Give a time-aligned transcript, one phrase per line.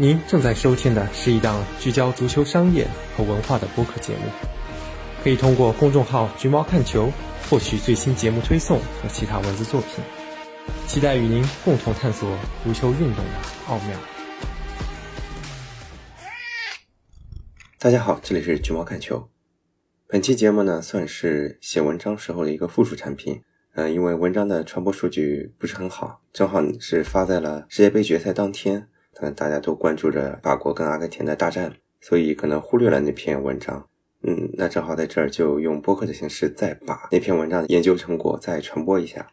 [0.00, 4.30] 您正在收听的是一档聚焦足球商业和文化的播客节目，
[5.24, 7.10] 可以通过公众号“橘猫看球”
[7.50, 10.04] 获取最新节目推送和其他文字作品。
[10.86, 12.30] 期待与您共同探索
[12.62, 13.32] 足球运动的
[13.66, 13.98] 奥妙。
[17.80, 19.28] 大家好，这里是橘猫看球。
[20.06, 23.42] 本期节目呢，算是写文章时候的一个附属产品。
[23.74, 28.88] 嗯，因为文章的传播数据不是很好，正好是发在了世界杯决赛当天，
[29.18, 33.84] 可能，大家都关注着法国跟阿根廷的大战，所以可能忽略了那篇文章。
[34.22, 39.26] 嗯，那正好在这儿就用播客的形式再把那篇文章的研究成果再传播一下。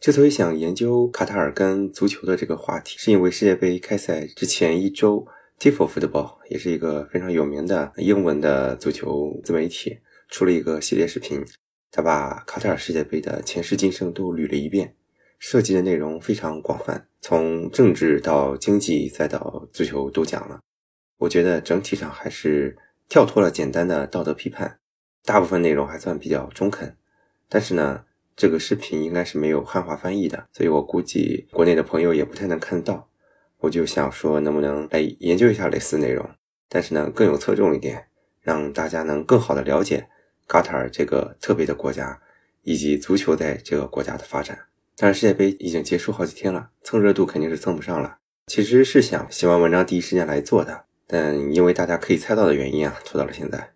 [0.00, 5.24] 之所以想研究卡塔尔跟足球的这个话题，是因为世界杯开赛之前一周
[5.60, 11.44] ，Tifo Football 也是一个非常有名的英文的足球自媒体，出了一个系列视频。
[11.92, 14.94] 他把卡塔尔世界杯的前世今生都捋了一遍，
[15.40, 20.60] 涉及的内容非常广泛，从政治到经济再到足球都讲了。
[21.16, 22.76] 我觉得整体上还是
[23.08, 24.78] 跳脱了简单的道德批判，
[25.24, 26.94] 大部分内容还算比较中肯。
[27.48, 28.04] 但是呢，
[28.36, 33.08] 这个视频应该是没有汉化翻译的，所以我估计国内的朋友也不太能看到。
[33.60, 36.28] 我就想说，能不能来研究一下类似内容，
[36.68, 38.08] 但是呢更有侧重一点，
[38.42, 40.06] 让大家能更好的了解。
[40.46, 42.20] 卡塔尔这个特别的国家，
[42.62, 44.58] 以及足球在这个国家的发展，
[45.02, 48.18] 但是世界杯已经结束好几天了，蹭热度肯定是蹭不上了。
[48.48, 53.70] 其实是想写完文章第一时间来做的，但因为大家可以猜到的原因啊，拖到了现在。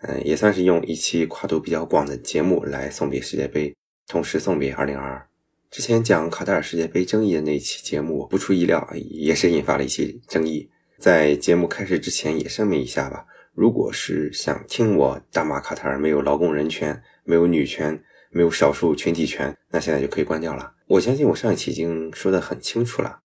[0.00, 5.22] 嗯，也算是用一期跨度比较广的节目来送别世界杯，同时送别2022。
[5.70, 10.70] 之前讲卡塔尔世界杯争议的那期节目，不出意料也是引发了一些争议。
[10.96, 13.26] 在节目开始之前也声明一下吧。
[13.52, 20.72] 如果是想听我大骂卡塔尔没有劳工人权、没有女权、没有少数群体权，那现在就可以关掉了。
[20.86, 23.18] 我相信我上一期已经说得很清楚了。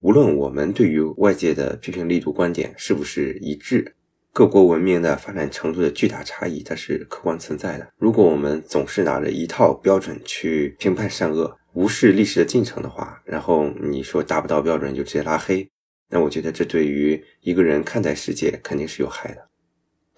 [0.00, 3.94] 无论我们对于外界的批评力度、观点是不是一致，
[4.32, 7.88] 各国文明的发展程度的巨大差异，它是客观存在的。
[7.96, 15.68] 如果我们总是拿着一套标准去评判善恶，无视历史的进程的话，然后你说达不到标准就直接拉黑，
[16.08, 19.47] 那我觉得这对于一个人看待世界肯定是有害的。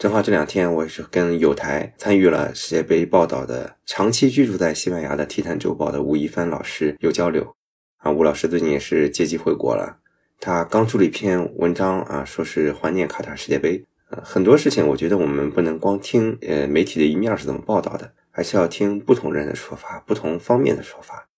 [0.00, 7.54] 正好这两天，我是跟有台参与了世界杯报道的、长期居住在西班牙的《体坛周报》的吴一帆老师有交流。
[7.98, 9.98] 啊，吴老师最近也是借机回国了。
[10.40, 13.84] 他刚出了一篇文章啊，说是怀念卡塔世界杯。
[14.08, 21.28] 呃，很多事情我觉得我们不能光听呃媒体的一面是怎么报道的，还是要听不同人的说法、不同方面的说法。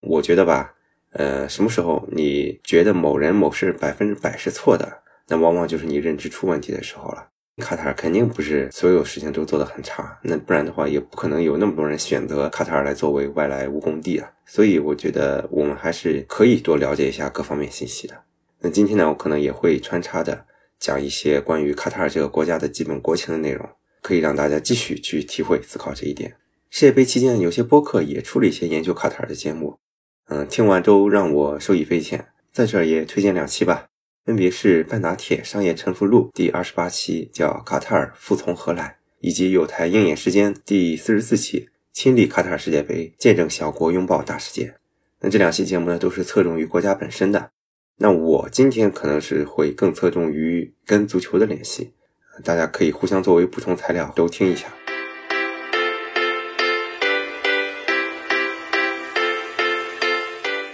[0.00, 0.72] 我觉得吧，
[1.10, 7.30] 呃，什么时候你觉得某人某事百分之百是错的，那往往就是你认知出问题的时候了。
[7.58, 14.30] 卡塔尔肯定不是所有事情都做得很差，那不然的话也不可能有那么多人选择卡塔尔来作为外来务工地啊。
[14.46, 18.14] 所以我觉得我们还是可以多了解一下各方面信息的。
[18.60, 20.46] 那今天呢，我可能也会穿插的
[20.78, 23.68] 讲一些关于卡塔尔这个国家的基本国情的内容，
[24.00, 26.36] 可以让大家继续去体会思考这一点。
[26.70, 29.78] 世界杯期间，有些播客也出了一些研究卡塔尔的节目，
[30.28, 33.88] 嗯，听完都让我受益匪浅，在这儿也推荐两期吧。
[34.24, 38.84] 分别是《半打铁商业沉浮录》第二十八期，叫《卡塔尔服从何来》，
[39.18, 44.76] 以及有台鹰眼时间第四十四期，亲历卡塔尔世界杯，见证小国拥抱大世界。
[45.18, 47.50] 那这两期节目呢，都是侧重于国家本身的。
[47.96, 51.92] 那我今天可能是会更侧重于跟足球的联系，
[52.44, 54.68] 大家可以互相作为补充材料都听一下。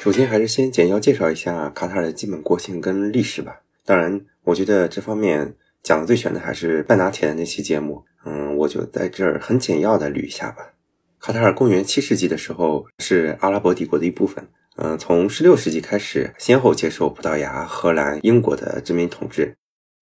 [0.09, 3.61] 首先还是先简要介绍一下卡塔尔的基本国情跟历史吧。
[3.85, 8.03] 当然，我觉得这方面讲的最全的还是半打铁的那期节目。
[8.25, 10.73] 嗯，我就在这儿很简要的捋一下吧。
[11.21, 14.43] 卡塔尔公元七世纪的时候是阿拉伯帝国的一部分。
[14.77, 19.55] 嗯，从十六世纪开始，先后接受葡萄牙、荷兰、英国的殖民统治，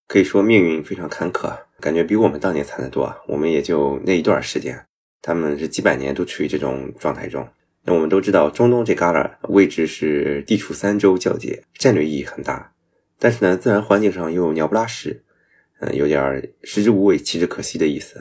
[0.07, 3.13] 可以说命运非常坎坷，感觉比我们当年惨得多。
[3.27, 4.87] 我们也就那一段时间，
[5.21, 7.45] 他们是几百年都处于这种状态中。
[7.87, 12.73] 那我们都知道，中东这旮旯位置是地处三洲交界，战略意义很大。
[13.17, 15.23] 但是呢，自然环境上又鸟不拉屎，
[15.79, 18.21] 嗯，有点食之无味，弃之可惜的意思。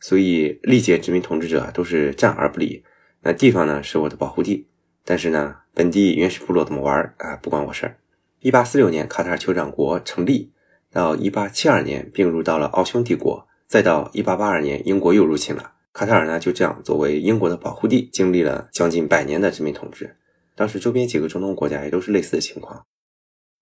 [0.00, 2.82] 所以历届殖民统治者都是战而不理。
[3.20, 4.66] 那地方呢是我的保护地，
[5.04, 7.98] 但是呢，本地原始部落怎么玩啊，不关我事儿。
[8.40, 10.50] 一八四六年，卡塔尔酋长国成立，
[10.90, 15.72] 到一八七二年并入到了奥匈帝国，再到一八八二年，英国又入侵了。
[15.92, 20.16] 卡塔尔呢，就这样作为英国的保护地，经历了将近百年的殖民统治。
[20.54, 22.84] 当时周边几个中东国家也都是类似的情况。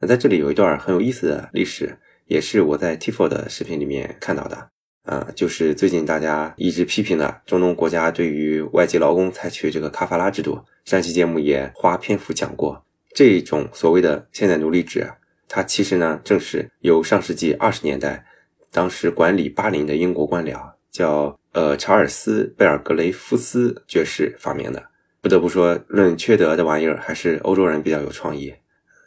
[0.01, 4.69] 那在这里有一段很有意思的历史，也是我在 Tifo 的视频里面看到的。
[5.05, 10.63] 啊，就是最近大家一直批评的中东国家对于外籍劳工采取这个卡法拉制度。
[10.85, 12.85] 上期节目也花篇幅讲过，
[13.15, 15.11] 这种所谓的现代奴隶制，
[15.49, 18.25] 它其实呢正是由上世纪二十年代
[18.71, 20.61] 当时管理巴林的英国官僚
[20.93, 24.83] 叫呃查尔斯·贝尔格雷夫斯爵士发明的。
[25.21, 28.55] 不得不说，论缺德的玩意儿，还是欧洲人比较有创意。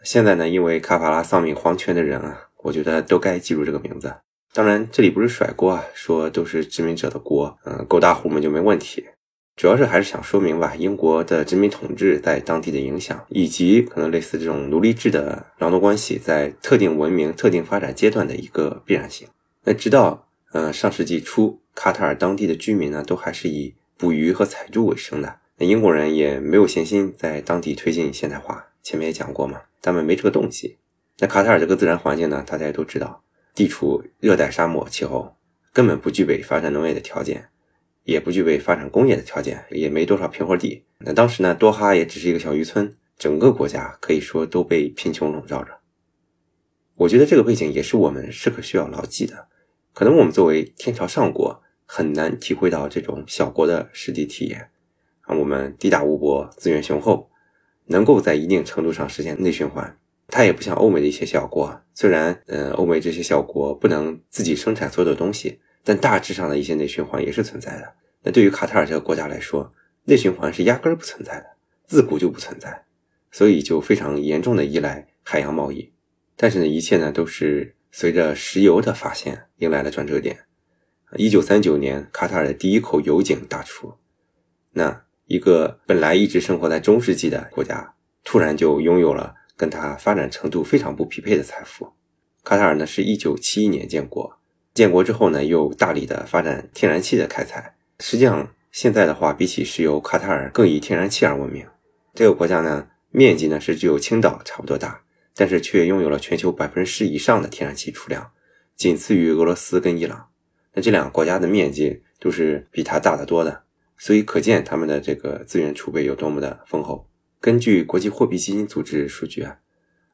[0.03, 4.13] 现在呢，因为卡法拉丧命黄泉的人啊，我觉得都该记住这个名字。
[4.53, 9.03] 当然，这里不是甩锅啊，说都是殖民者的锅，嗯，狗大户们就没问题。
[9.55, 19.27] 主要是还是想说明吧，英国的殖民统治在当地的影响，以及可能类似这种奴隶制的劳动关系在特定文明、特定发展阶段的一个必然性。
[19.63, 25.39] 那直到呃上世纪初，卡塔尔当地的居民呢，都还是以捕鱼和采珠为生的。
[25.57, 30.77] 那英国人也没有闲心在当地推进现代化，前面也讲过嘛，他们没这个动机。
[31.19, 33.23] 那卡塔尔这个自然环境呢，大家也都知道。
[33.55, 35.35] 地处热带沙漠气候，
[35.71, 37.49] 根本不具备发展农业的条件，
[38.03, 40.83] 也不具备发展工业的条件，也没多少平活地。
[40.97, 45.71] 那当时呢，多哈也只是一个小渔村，整个国家可以说都被贫穷笼罩着。
[46.95, 49.47] 我觉得这个背景也是我们时刻需要牢记的。
[49.93, 51.61] 可能我们作为天朝上国，
[51.95, 54.67] 很难体会到这种小国的实际体验。
[55.21, 57.29] 啊，我们地大物博，资源雄厚，
[57.85, 59.95] 能够在一定程度上实现内循环。
[60.27, 67.93] 它也不像欧美的一些小国，虽然，呃，欧美这些小国不能自己生产所有的东西，但大致上的一些内循环也是存在的。
[68.23, 69.71] 那对于卡塔尔这个国家来说，
[70.05, 71.45] 内循环是压根儿不存在的，
[71.85, 72.85] 自古就不存在，
[73.29, 75.91] 所以就非常严重的依赖海洋贸易。
[76.35, 80.39] 但是呢，一切呢都是随着石油的发现迎来了转折点。
[81.17, 83.93] 一九三九年，卡塔尔的第一口油井大出，
[84.71, 87.93] 那一个本来一直生活在中世纪的国家，
[88.23, 89.35] 突然就拥有了。
[89.55, 91.93] 跟它发展程度非常不匹配的财富，
[92.43, 94.39] 卡塔尔呢是一九七一年建国，
[94.73, 97.75] 建国之后呢又大力的发展天然气的开采。
[97.99, 101.67] 实际上现在的话，比起石油，卡塔尔更以天然气而闻名。
[102.15, 105.03] 这个国家呢面积呢是只有青岛差不多大，
[105.35, 108.31] 但是却拥有了全球百分之十以上的天然气储量，
[108.75, 110.29] 仅次于俄罗斯跟伊朗。
[110.73, 113.63] 那这两个国家的面积都是比它大得多的，
[113.97, 117.07] 所以可见他们的这个资源储备有多么的丰厚。
[117.39, 119.57] 根据国际货币基金组织数据啊，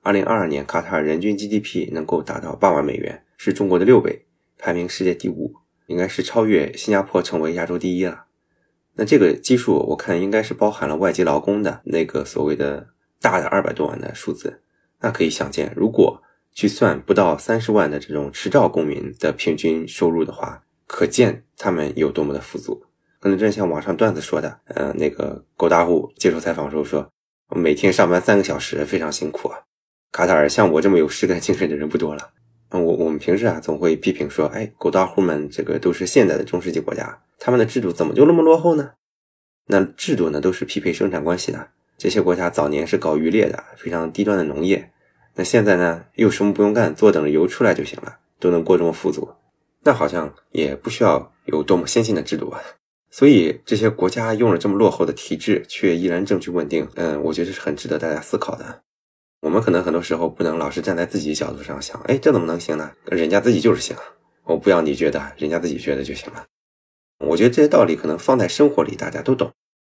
[0.02, 4.26] 二零二二年卡塔尔人均 GDP 能够达到八万美元，是中国的六倍，
[4.58, 5.54] 排名世界第五，
[5.88, 8.26] 应该是超越新加坡成为亚洲第一了。
[8.96, 12.90] 那这个基数我看应该是包含了外籍劳工的那个所谓的
[13.22, 14.62] 大的二百多万的数字。
[15.02, 16.22] 那可以想见，如果
[16.60, 22.84] 去算不到三十万的这种持照公民的平均收入的话，可见他们有多么的富足。
[23.22, 27.10] 可能真像网上段子说的，呃，那个狗大户接受采访时候说。
[27.48, 29.60] 我每天上班三个小时，非常辛苦啊。
[30.12, 32.32] 卡塔尔像我这么有实干精神的人不多了。
[32.72, 38.92] 我我们平时啊总会批评说，哎，狗大户们这个都是现代的中世纪国家，他们的制度怎么就那么落后呢？
[39.68, 41.70] 那制度呢都是匹配生产关系的。
[41.98, 44.92] 这些国家早年是搞渔猎的，非常低端的农业。
[45.40, 49.30] 那现在呢又什么不用干，坐等着油出来就行了，都能过这么富足，
[49.86, 52.60] 那好像也不需要有多么先进的制度啊。
[53.10, 56.86] 所以这些国家用了这么落后的体制，却依然政局稳定。
[56.96, 58.82] 嗯，我觉得是很值得大家思考的。
[59.40, 62.92] 我们可能很多时候不能老是站在自己角度上想，哎，这怎么能行呢？
[63.06, 63.96] 人家自己就是行，
[64.44, 66.44] 我不要你觉得，人家自己觉得就行了。
[67.20, 69.54] 我觉得这些道理可能放在生活里大家都懂，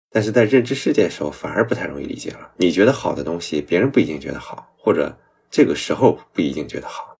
[0.09, 2.53] 但是在认知世界的时候反而不太容易理解了。
[2.55, 5.17] 你觉得好的东西，别人不一定觉得好，或者
[5.53, 7.15] 这个时候不一定觉得好，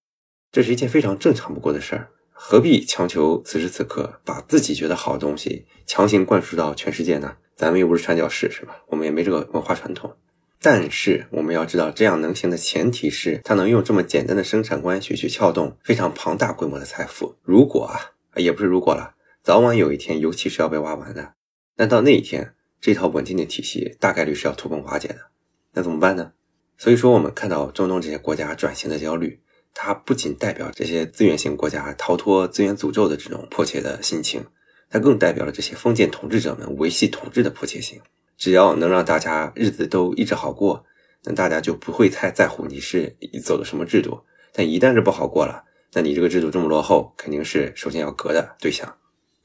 [0.50, 2.10] 这是一件非常正常不过的事儿。
[2.32, 7.36] 何必强求此时此刻把自己觉得好的东西强行灌输到全世界呢？
[7.54, 8.82] 咱们又不是传教士，是吧？
[8.88, 10.16] 我们也没这个文化传统。
[10.60, 17.36] 但是我们要知道，这样能行的前提是，他能用这么简单的生产关系去撬动非常庞大规模的财富。
[17.40, 21.34] 如果啊，也不是如果了，早晚有一天油气是要被挖完的。
[21.76, 25.30] 那到那一天，这套稳定的体系大概率是要土崩瓦解的。
[25.74, 26.32] 那怎么办呢？
[26.76, 29.40] 所以说，我们看到中东这些国家转型的焦虑。
[29.76, 34.44] 它不仅代表这些资源型国家逃脱资源诅咒的这种迫切的心情，
[34.88, 38.00] 它更代表了这些封建统治者们维系统治的迫切性。
[38.38, 40.84] 只要能让大家日子都一直好过，
[41.24, 44.20] 那大家就不会太在乎你是走的什么制度。
[44.52, 48.94] 但一旦是不好过了，那你这个制度这么落后，肯定是首先要革的对象。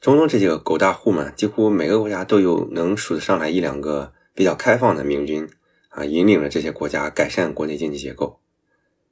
[0.00, 5.48] 中东这几个狗大户们，几乎每个国家都有能数得上来一两个比较开放的明君
[5.90, 8.40] 啊，引领了这些国家改善国内经济结构。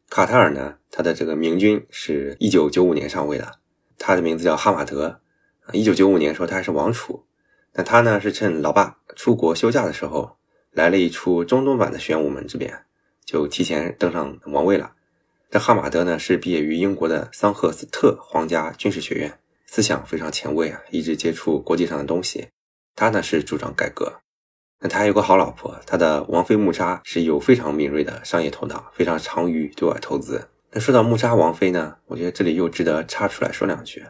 [0.09, 3.59] 卡塔尔呢，他的这个明君是一九九五年上位的，
[3.99, 5.21] 他的名字叫哈马德。
[5.73, 7.27] 一九九五年时候他是王储，
[7.75, 10.39] 那他呢是趁老爸出国休假的时候，
[10.71, 12.87] 来了一出中东版的玄武门之变，
[13.27, 14.93] 就提前登上王位了。
[15.51, 22.49] 这哈马德呢是毕业于英国的桑赫斯特皇家军事学院，思想非常前卫啊，一直接触国际上的东西。
[22.95, 24.21] 他呢是主张改革。
[24.81, 30.49] 那他还有个好老婆，他的王妃穆扎是有非常敏锐的商业头脑，非常长于对外投资。
[30.71, 34.05] 那说到穆扎王妃呢，我觉得这里又值得插出来说两句，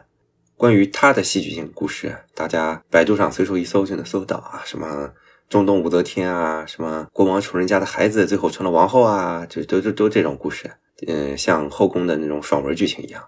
[0.55, 5.11] 关于她的戏剧性故事，大家百度上随手一搜就能搜到啊，什么
[5.47, 10.69] 中东武则天啊，什么国王宠人家的孩子最后成了王后啊，就都都都这种故事，
[11.07, 13.23] 嗯，像后宫的那种爽文剧情一样。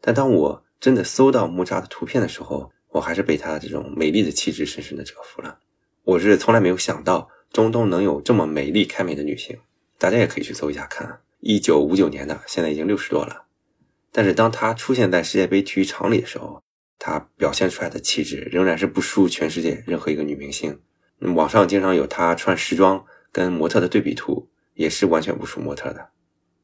[0.00, 5.58] 但当我真的搜到穆扎的图片的时候，我还是被她这种美丽的气质深深的折服了。
[6.02, 9.58] 我是从来没有想到中东能有这么美丽开美的女性，
[9.98, 11.20] 大家也可以去搜一下看。
[11.40, 13.44] 一九五九年的，现在已经六十多了。
[14.10, 16.62] 但是当她出现在世界杯体育场里的时候，
[16.98, 20.80] 她表现出来的气质仍然是不输全世界任何一个女明星。
[21.34, 26.08] 网上经常有她穿时装跟模特的对比图，也是完全不输模特的。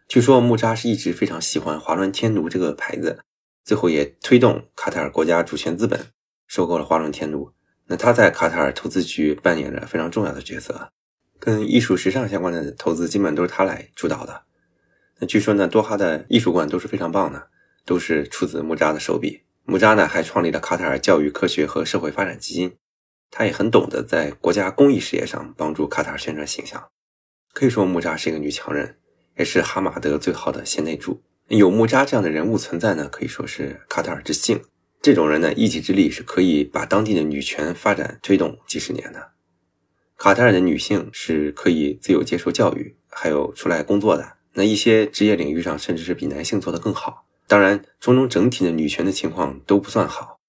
[0.08, 3.20] 据说穆扎是一直非常喜欢华伦天奴这个牌子，
[3.64, 6.06] 最后也推动卡塔尔国家主权资本
[6.46, 7.50] 收购了华伦天奴。
[7.88, 10.90] 那他在卡塔尔投资局扮演着非常重要的角色，
[11.38, 14.42] 跟艺术时尚相关的投资基本都是他来主导的。
[15.18, 17.48] 那据说呢，多哈的艺术馆都是非常棒的，
[17.84, 19.42] 都是出自穆扎的手笔。
[19.64, 22.76] 穆扎呢还创立了卡塔尔教育、科学和社会发展基金，
[23.30, 26.88] 他也很懂得在国家公益事业上帮助卡塔尔宣传形象。
[27.52, 28.98] 可以说，穆扎是一个女强人，
[29.36, 31.22] 也是哈马德最好的贤内助。
[31.48, 34.60] 有穆扎这样的人物存在呢，可以说是卡塔尔之幸。
[35.06, 39.30] 这种人呢，一己之力是可以把当地的女权发展推动几十年的。
[40.16, 44.32] 卡塔尔的女性是可以自由接受教育，还有出来工作的。
[44.54, 47.24] 那一些职业领域上，甚至是比男性做得更好。
[47.46, 50.40] 当然，中东整体的女权的情况都不算好。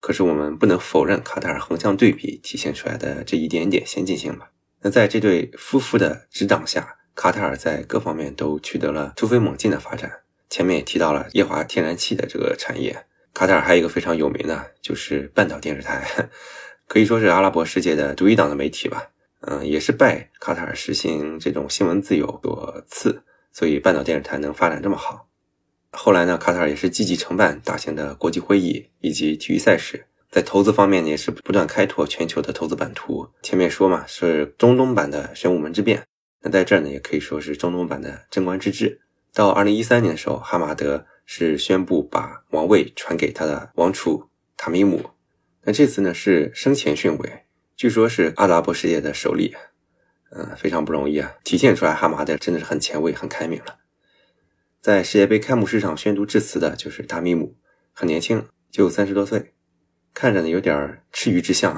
[0.00, 4.50] 可是我们不能否认卡塔尔横向对比体现出来的这一点点先进性吧？
[4.80, 10.10] 那在这对夫妇的指导下，卡塔尔在各方面都取得了突飞猛进的发展。
[10.48, 13.04] 前面也提到了液化天然气的这个产业。
[13.36, 16.02] 卡塔尔还有一个非常有名的，就是半岛电视台，
[16.88, 19.10] 可以说是阿拉伯世界的独一档的媒体吧。
[19.42, 25.28] 嗯，也是拜卡塔尔实行这种新闻自由所赐，所以半岛电视台能发展这么好。
[25.92, 33.28] 后来呢，卡塔尔也是积极承办大型的国际会议以及体育赛事，在投资方面呢也是不断开拓全球的投资版图。
[33.42, 36.02] 前面说嘛，是中东版的玄武门之变，
[36.40, 39.02] 那在这儿呢也可以说是中东版的贞观之治。
[39.34, 41.04] 到二零一三年的时候，哈马德。
[41.26, 45.10] 是宣布把王位传给他的王储塔米姆。
[45.62, 47.44] 那这次呢是生前逊位，
[47.76, 49.54] 据说是阿拉伯世界的首例，
[50.30, 53.80] 嗯，非常不容易啊，体现出来哈马德真的是很前卫、很开明了。
[54.80, 57.56] 在世界杯开幕式上宣读致辞的就是塔米姆，
[57.92, 59.52] 很年轻，就三十多岁，
[60.14, 61.76] 看着呢有点赤鱼之相，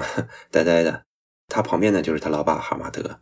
[0.51, 1.03] 呆呆的。
[1.49, 3.21] 他旁边呢就是他老爸哈马德。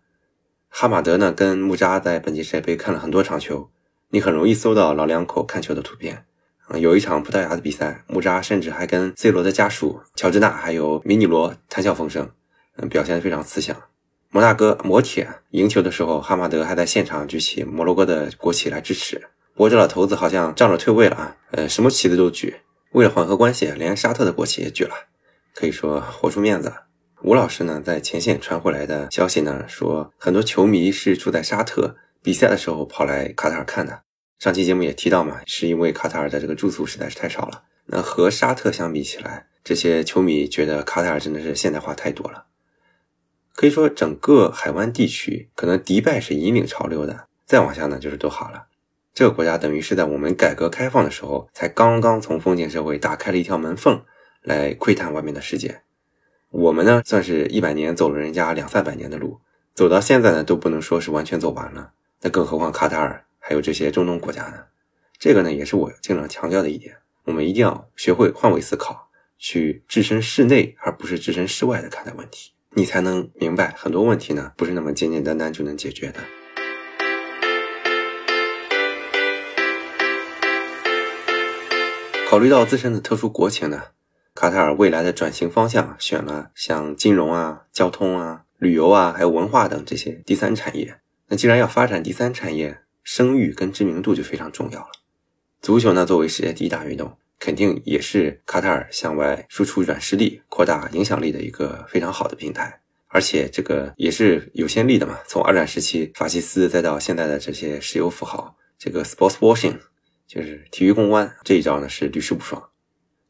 [0.68, 3.70] 哈马德呢跟穆扎在本届世界杯看了很多场球。
[4.10, 6.24] 你很容易搜到老两口看球的图片。
[6.68, 12.28] 嗯，有一场葡萄牙的比赛，穆扎甚至还跟 C 罗的家属乔治纳还有米尼罗谈笑风生，
[12.76, 13.76] 嗯，表现得非常慈祥。
[14.30, 19.16] 摩纳哥摩铁赢球的时候，哈马德还在现场举起摩洛哥的国旗来支持。
[19.54, 22.56] 不过这老头子好像仗着退位了啊，呃，什么旗子都举。
[22.92, 24.94] 为了缓和关系，连沙特的国旗也举了，
[25.54, 26.86] 可以说活出面子了。
[27.22, 31.96] 吴老师呢，在前线传回来的消息呢，说很多球迷是住在沙特。
[32.26, 34.02] 比赛的时候跑来卡塔尔看的，
[34.40, 37.62] 上期节目也提到嘛，是因为卡塔尔的这个住宿实在是太少了。
[37.84, 42.46] 那和沙特相比起来，这些球迷觉得卡塔尔真的是现代化太多了。
[43.54, 48.66] 可以说，整个海湾地区可能迪拜是引领潮流的，再往下呢就是多哈了。
[49.14, 54.02] 这个国家等于是在我们改革开放的时候，才刚刚从封建社会打开了一条门缝，
[54.42, 55.82] 来窥探外面的世界。
[56.50, 59.38] 我们呢，算是一百年走了人家两三百年的路，
[59.76, 61.92] 走到现在呢，都不能说是完全走完了。
[62.26, 64.64] 那更何况卡塔尔还有这些中东国家呢？
[65.16, 76.18] 这个呢也是我经常强调的一点，我们一定要学会换位思考，去置身事内而不是置身事外的看待问题，你才能明白很多问题呢不是那么简简单单就能解决的。
[82.28, 83.80] 考虑到自身的特殊国情呢，
[84.34, 90.98] 卡塔尔未来的转型方向选了像金融啊、交通啊、旅游啊，还有文化等这些第三产业。
[91.28, 94.90] 那既然要发展第三产业，声誉跟知名度就非常重要了。
[95.60, 102.80] 足球呢，作为世界第一大运动，肯定也是卡塔尔向外输出软实力、扩大影响力的一个非常好的平台。
[103.08, 105.18] 而且这个也是有先例的嘛。
[105.26, 109.78] 从二战时期法西斯，再到现在的这些石油富豪，这个 sports washing
[110.26, 112.70] 就是体育公关这一招呢，是屡试不爽。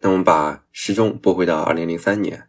[0.00, 2.48] 那我们把时钟拨回到二零零三年，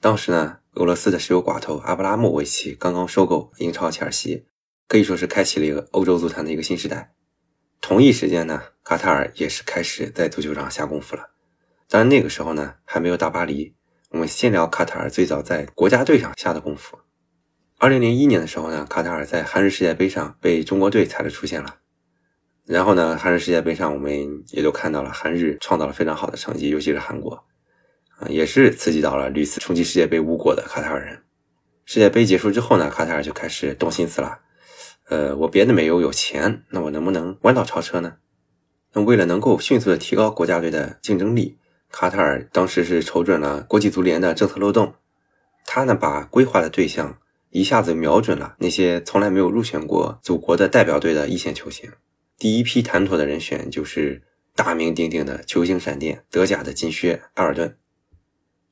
[0.00, 4.44] 当时呢，俄罗斯的石油寡头阿布拉莫维奇刚刚收购英超切尔西。
[4.88, 7.12] 可以说是开启了一个欧洲足坛的一个新时代。
[7.80, 11.30] 同一时间呢，卡塔尔也是开始在足球上下功夫了。
[11.88, 13.74] 当然那个时候呢，还没有大巴黎。
[14.10, 16.98] 我们先聊卡塔尔最早在国家队上下的功夫。
[17.78, 21.76] 二零零一年的时候呢，卡塔尔在韩日世界杯上被中国队踩着出现了。
[22.64, 27.44] 然后呢，韩日世界杯上我们也都看到了，韩日创造了非常好的成绩，尤其是韩国，
[28.18, 31.22] 啊，也是刺激到了屡次冲击世界杯无果的卡塔尔人。
[31.84, 34.40] 世界杯结束之后呢，卡塔尔就开始动心思了。
[35.08, 38.16] 呃，我别的没有，有钱，那我能不能弯道超车呢？
[38.92, 41.58] 那为了能够迅速的提高国家队的竞争力，
[41.90, 44.94] 卡塔尔当时是瞅准了国际足联的政策漏洞，
[45.64, 47.18] 他呢把规划的对象
[47.50, 51.90] 一下子瞄准了那些从来没有入选过祖国的代表队的一线球星。
[52.36, 54.22] 第一批谈妥的人选就是
[54.54, 57.76] 大名鼎鼎的球星闪电德甲的金靴埃尔顿。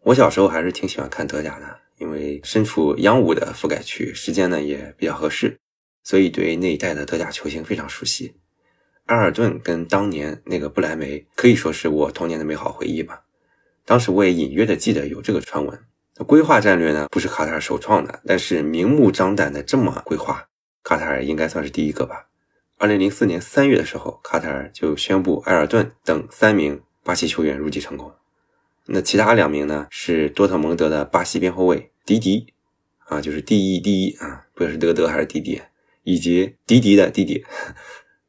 [0.03, 5.59] 我小时候还是挺喜欢看德甲的，因为身处央五的覆盖区，时间呢也比较合适，
[6.05, 8.35] 所以对那一代的德甲球星非常熟悉。
[9.07, 13.23] 埃尔顿跟当年那个不莱梅可以说是我童年的美好回忆吧。
[13.85, 15.79] 当时我也隐约的记得有这个传闻。
[16.27, 20.49] 规划战略呢不是卡塔尔首创的，但是明目张胆的这么规划，
[20.85, 22.29] 卡塔尔应该算是第一个吧。
[22.79, 28.13] 二零零四年三月的时候，卡塔尔就宣布埃尔顿等三名巴西球员入籍成功。
[28.87, 29.87] 那其他两名呢？
[29.91, 32.53] 是多特蒙德的巴西边后卫迪迪，
[33.07, 35.61] 啊，就是 D E D 啊，不知道是德德还是迪迪，
[36.05, 37.45] 以及迪迪的弟弟。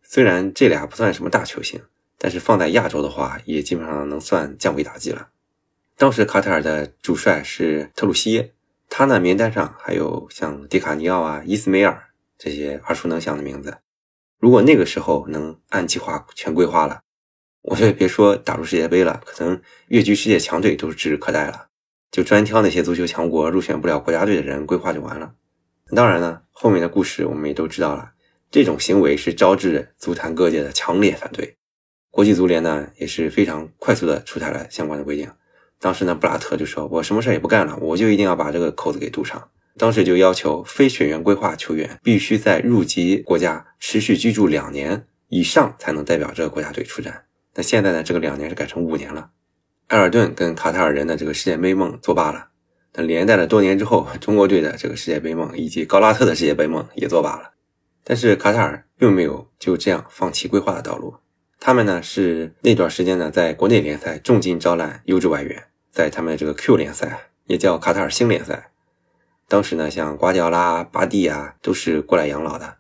[0.02, 1.82] 虽然这俩不算什么大球星，
[2.18, 5.30] 但是放在亚洲的话，也基本上能算降维打击了。
[5.98, 8.54] 当时卡塔尔的主帅是特鲁西耶，
[8.90, 13.78] 他呢名单上还有像迪卡尼奥啊、伊斯梅尔这些耳熟能详的名字。
[14.40, 17.02] 如果那个时候能按计划全规划了，
[17.62, 21.68] 我就别说打入世界杯了，可能跃居世界强队都是指日可待了。
[22.12, 25.34] 就专挑那些足球强国入选不了国家队的人规划就完了。
[25.96, 28.14] 当然呢，后面的故事我们也都知道了，
[28.50, 31.58] 这种行为是招致足坛各界的强烈反对。
[32.10, 35.30] 国际足联呢也是非常快速的出台了相关的规定。
[35.82, 47.26] 当时呢，布拉特就说：“我什么事也不干了，我就一定要把这个口子给堵上。”当时就要求非血缘规划球员必须在入籍国家持续居住两年以上才能代表这个国家队出战。
[47.54, 49.32] 那现在呢，这个两年是改成五年了。
[49.88, 52.48] 埃尔顿跟卡塔尔人的这个世界杯梦作罢了。
[52.98, 57.52] 连带了多年之后，中国队的这个世界杯梦以及高拉特的世界杯梦也作罢了。
[58.04, 61.16] 但是卡塔尔并没有就这样放弃规划的道路。
[61.60, 68.72] 他们呢是那段时间呢在国内联赛重金招揽优质外援，在他们这个 Q 联赛也叫卡塔尔星联赛。
[69.48, 72.78] 当时呢，像瓜迪奥拉、巴蒂啊，都是过来养老的。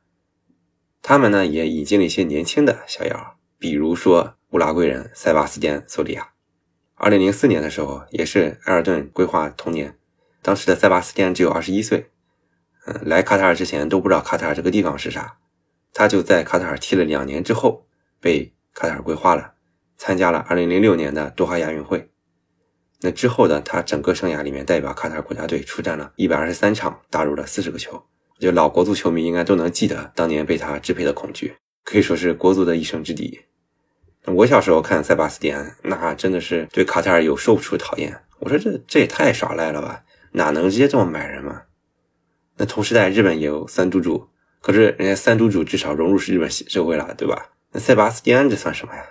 [1.01, 6.29] 他们呢，也引进了一些年轻的小妖，比如说乌拉圭人塞巴斯蒂安·索里亚。
[6.95, 9.95] 二零零四年的时候，也是埃尔顿规划同年，
[10.45, 12.11] 当时的塞巴斯蒂安只有二十一岁。
[12.85, 15.37] 嗯，来卡塔尔之前都不知道卡塔尔这个地方是啥，
[15.91, 17.87] 他就在卡塔尔踢了两年之后，
[18.21, 19.53] 被卡塔尔规划了，
[19.97, 22.11] 参加了二零零六年的多哈亚运会。
[23.01, 23.59] 那之后呢？
[23.59, 28.05] 他整个生涯里面代表卡塔尔国家队出战了一百二十三场，打入了四十个球。
[28.39, 33.41] 就老国足球迷应该都能记得当年被他支配的恐惧，可以说是国足的一生之敌。
[34.25, 38.15] 我小时候看塞巴斯蒂安，那真的是对卡塔尔有说不出讨厌。
[38.37, 40.03] 我说这这也太耍赖了吧？
[40.35, 41.61] 哪能直接这么买人嘛？
[42.57, 44.27] 那同时代日本也有三都主，
[44.61, 47.49] 可是人家三都主至少融入是日本社会了，对吧？
[47.71, 49.03] 那塞巴斯蒂安这算什么呀？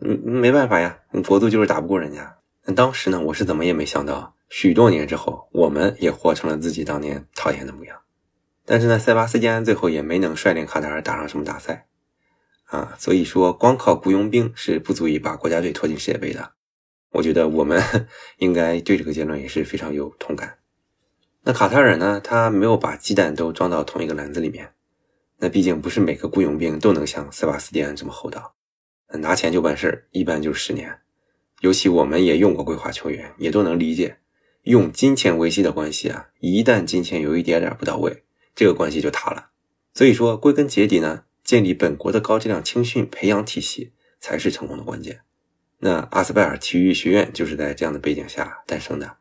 [0.00, 2.38] 嗯，没办法呀，国足就是打不过人家。
[2.64, 7.96] 那当时呢，我是怎么也没想到，许多年之后，我们也活成了自己当年讨厌的模样。
[8.64, 11.86] 但是呢，塞巴斯蒂安最后也没能率领卡塔尔打上什么大赛
[12.66, 12.94] 啊。
[12.98, 16.52] 所以说，光靠雇佣兵是不足以把国家队拖进世界杯的。
[17.10, 17.82] 我觉得我们
[18.38, 20.58] 应该对这个结论也是非常有同感。
[21.42, 24.72] 那卡塔尔呢，他没有把鸡蛋都装到同一个篮子里面。
[25.38, 28.54] 那毕竟不是每个雇佣兵都能像塞巴斯蒂安这么厚道，
[29.20, 30.98] 拿钱就办事儿一般就是十年。
[31.60, 34.18] 尤其我们也用过规划球员，也都能理解，
[34.64, 39.50] 用金钱维系的关系啊，一旦金钱有一点点不到位，这个关系就塌了。
[39.94, 45.20] 所以说，归根结底呢，建立本国的高质量青训培养体系才是成功的关键。
[45.80, 49.16] 那阿斯拜尔体育学院就是在这样的背景下诞生的。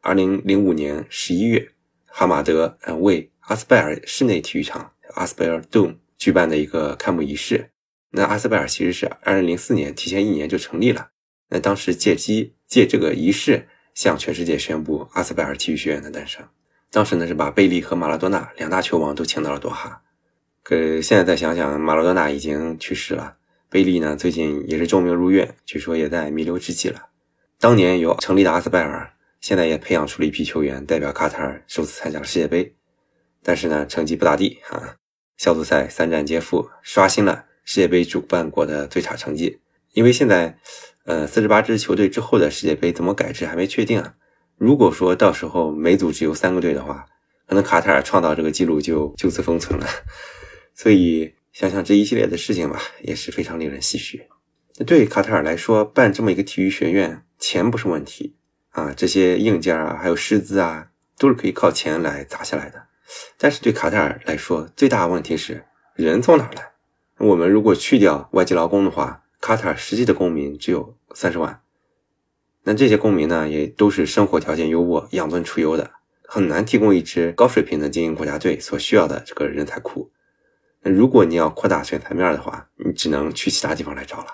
[0.00, 1.70] 二零零五年十一月，
[2.06, 7.70] 哈马德呃为阿斯拜尔室内体育场阿斯拜尔 Dome 举办的一个开幕仪式。
[8.10, 11.10] 那阿斯拜尔其实是二零零四年提前一年就成立了。
[11.48, 16.44] 那当时借机借这个仪式向全世界宣布阿斯拜尔体育学院的诞生。
[16.90, 20.02] 当时呢是把贝利和马拉多纳两大球王都请到了多哈。
[20.62, 23.36] 可现在再想想，马拉多纳已经去世了，
[23.70, 27.06] 贝利呢最近也是重病入院，据说也在弥留之际了。
[27.58, 32.74] 当年有成立的阿斯拜尔，现在也培养出了一批球员，代表卡塔尔首次参加世界杯。
[33.42, 34.96] 但是呢成绩不咋地啊，
[35.36, 39.60] 小组赛三战皆负，刷新了世界杯主办国的最差成绩。
[39.92, 40.58] 因为现在。
[41.06, 44.14] 呃，四十八支球队之后的世界杯怎么改制还没确定啊。
[44.56, 47.06] 如果说到时候每组只有三个队的话，
[47.48, 49.86] 可能卡塔尔创造这个记录就就此封存了。
[50.74, 54.22] 所以想想这一系列的事情吧，也是非常令人唏嘘。
[54.78, 58.34] 那对卡塔尔来说，办这么一个体育学院，钱不是问题
[58.70, 62.84] 啊，这些硬件啊，还有师资啊，都是可以靠钱来砸下来的。
[63.36, 66.70] 但是对卡塔尔来说，最大的问题是人从哪来？
[67.18, 71.60] 我们如果去掉外籍劳工的话，卡塔尔实际的公民只有三十万。
[72.62, 75.90] 那这些公民呢，也都是生活条件优渥、养尊处优的，
[76.22, 80.10] 很难提供一支高水平的精英国家队所需要的这个人才库。
[80.82, 84.26] 那如果你要扩大选材面的话，你只能去其他地方来找了。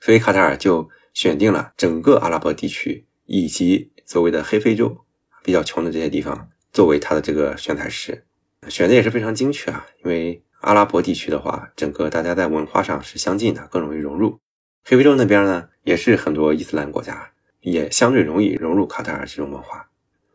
[0.00, 5.04] 所以卡塔尔就选定了整个阿拉伯地区以及所谓的黑非洲
[5.42, 8.24] 比较穷的这些地方作为他的这个选材师，
[8.68, 9.86] 选的也是非常精确啊。
[10.04, 14.38] 因为阿拉伯地区的话，整个大家在文化上是相近的，更容易融入。
[14.84, 17.32] 黑非洲那边呢，也是很多伊斯兰国家。
[17.62, 19.90] 也相对容易融入卡塔尔这种文化。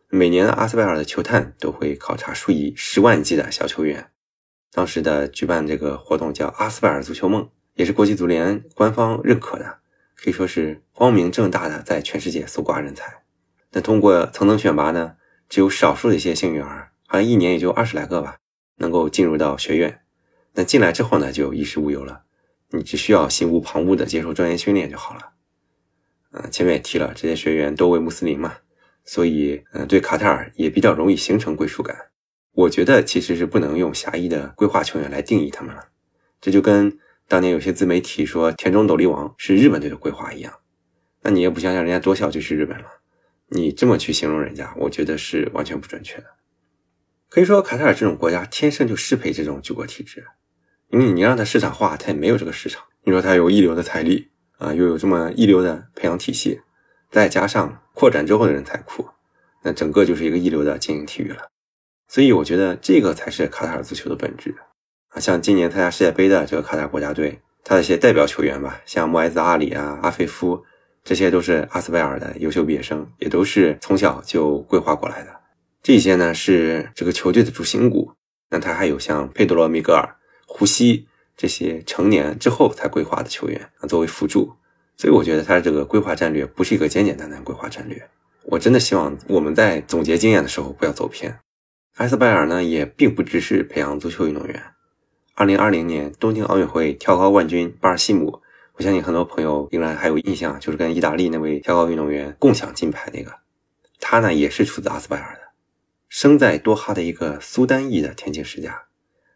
[0.09, 4.11] 每年阿斯拜尔的球探都会考察数以十万计的小球员。
[4.75, 9.77] 当时的举办这个活动叫阿斯拜尔足球梦，也是国际足联官方认可的，
[10.17, 13.23] 可以说是光明正大的在全世界搜刮人才。
[13.71, 15.15] 那通过层层选拔呢，
[15.47, 18.35] 只有少数的一些幸运儿，好像一年也就二十来个吧，
[18.75, 20.01] 能够进入到学院。
[20.55, 22.23] 那进来之后呢，就衣食无忧了，
[22.71, 25.31] 你只需要心无旁骛的接受专业训练就好了。
[26.31, 28.55] 嗯，前面也提了，这些学员多为穆斯林嘛，
[29.05, 31.95] 所以，嗯，对卡塔尔也比较容易形成归属感。
[32.55, 35.89] 我觉得其实是不能用狭义的规划球员来定义他们了，
[36.41, 40.53] 这就跟当年有些自媒体说田中斗笠王是日本队的规划一样，
[41.21, 42.85] 那你也不想想人家多小就去日本了，
[43.49, 46.25] 你这么去形容人家，我觉得是完全不准确的。
[47.29, 50.25] 可以说卡塔尔这种国家天生就适配这种举国体制，
[50.89, 52.83] 因为你让它市场化，它也没有这个市场。
[53.03, 54.29] 你说它有一流的财力。
[54.57, 56.61] 啊，又有这么一流的培养体系，
[57.11, 59.05] 再加上扩展之后的人才库，
[59.63, 61.51] 那整个就是一个一流的精英体育了。
[62.07, 64.55] 所以我觉得这个才是卡塔尔足球的本质
[65.09, 65.19] 啊。
[65.19, 70.63] 像今年参加世界杯的这个卡塔尔国家队，他的一些代表球员吧，像穆埃兹·阿里啊、阿菲夫，
[71.03, 75.35] 这些都是阿斯拜尔的优秀毕业生，也都是从小就规划过来的。
[75.83, 78.11] 这些呢是这个球队的主心骨。
[78.49, 80.15] 那他还有像佩德罗·米格尔、
[80.45, 81.07] 胡西。
[81.37, 84.53] 这些成年之后才规划的球员啊，作为辅助，
[84.95, 88.01] 所以我觉得他这个规划战略不是一个简简单单规划战略。
[88.43, 91.37] 我真的希望我们在总结经验的时候不要走偏。
[91.95, 94.61] 埃斯拜尔呢，也并不只是培养足球运动员。
[95.33, 98.41] 二零二零年东京奥运会跳高冠军巴尔西姆，
[98.73, 103.33] 我相信很多朋友应该还有印象，就是跟意大利那位跳高运动员共享金牌那个，
[104.01, 105.41] 他呢也是出自阿斯拜尔的，
[106.09, 108.83] 生在多哈的一个苏丹裔的田径世家。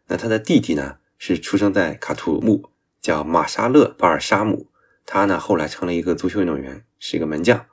[0.08, 0.96] 那他的弟弟呢？
[1.22, 4.70] 是出生在卡图木，叫马沙勒巴尔沙姆。
[5.04, 7.66] 他呢后来成了一个足球运动员，是一个门将。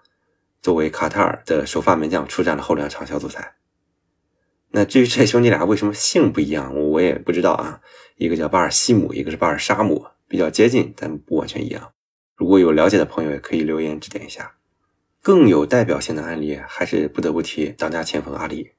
[0.62, 3.56] 作为卡塔尔的首发门将，出战了后两场小组赛。
[4.78, 7.82] 那至于这兄弟俩为什么姓不一样，我也不知道啊。
[8.18, 11.94] 一个叫巴尔西姆，一个是巴尔沙姆，比较接近，但不完全一样。
[12.36, 14.54] 如果有了解的朋友，也可以留言指点一下。
[15.20, 18.74] 更有代表性的案例，还是不得不提当家前锋阿里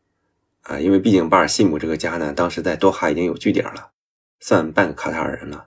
[0.63, 3.91] 啊，因为毕竟巴尔西姆这个家呢，当时在多哈已经有据点了。
[4.39, 5.67] 算半个卡塔尔人了，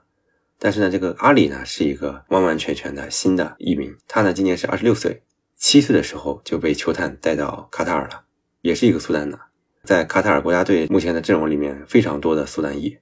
[0.58, 3.94] 但是呢，这个阿里呢是一个完完全全的新的移民。
[4.08, 5.24] 他呢今年是二十六岁，
[5.58, 8.22] 七岁的时候就被球探带到卡塔尔了，
[8.62, 9.38] 也是一个苏丹的。
[9.82, 12.98] 在卡塔尔国家队目前的阵容里面，非常多的苏丹裔。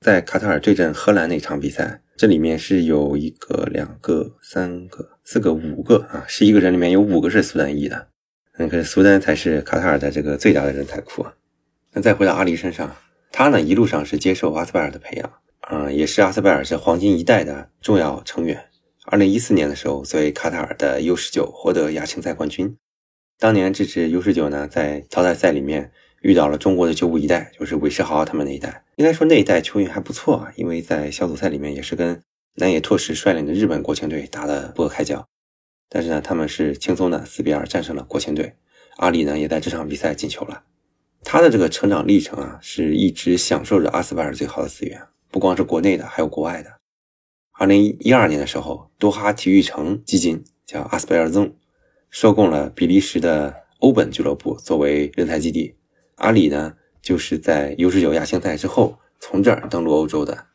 [0.00, 8.08] 在卡塔尔对阵荷兰那场比赛，这里面是有一个、两个、三个、四个、五个啊，十一个人里面有五个是苏丹裔的。
[8.56, 11.34] 那可是苏丹才是卡塔尔的这个最大的人才库啊。
[11.92, 12.96] 那再回到阿里身上。
[13.30, 18.64] 他呢一路上是接受阿斯拜尔的培养，啊，也是阿斯拜尔这黄金一代的重要成员。
[19.04, 22.74] 二零一四年的时候，作为卡塔尔的 U 十九获得亚青赛冠军。
[23.38, 25.92] 当年这支 U 十九呢，在淘汰赛里面
[26.26, 28.82] 遇到了中国的九五一代，就是韦世豪他们那一代。
[28.96, 32.20] 应该说那一代球员还不错啊，因为在小组赛里面也是跟
[32.56, 35.24] 南野拓实率领的日本国青队打得不可开交。
[35.88, 38.56] 但是呢，他们是轻松的四比二战胜了国青队。
[38.96, 40.64] 阿里呢，也在这场比赛进球了。
[41.22, 46.70] 他的这个成长历程啊，是一直享受着阿斯拜尔最好的资源，不光是国内的，还有国外的。
[47.52, 51.54] 二零一二年的时候，多哈体育城基金叫阿斯拜尔宗，
[52.10, 55.76] 收购了比利时的欧本俱乐部作为人才基地。
[56.16, 60.46] 阿里呢，就是在 U 十九亚青赛之后从这儿登陆欧洲的。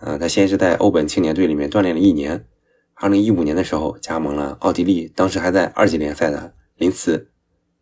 [0.00, 2.46] 呃，他先是在欧本青年队里面锻炼了一年。
[2.94, 7.28] 二零一五年的时候，加盟了奥地利，当时还在二级联赛的林茨。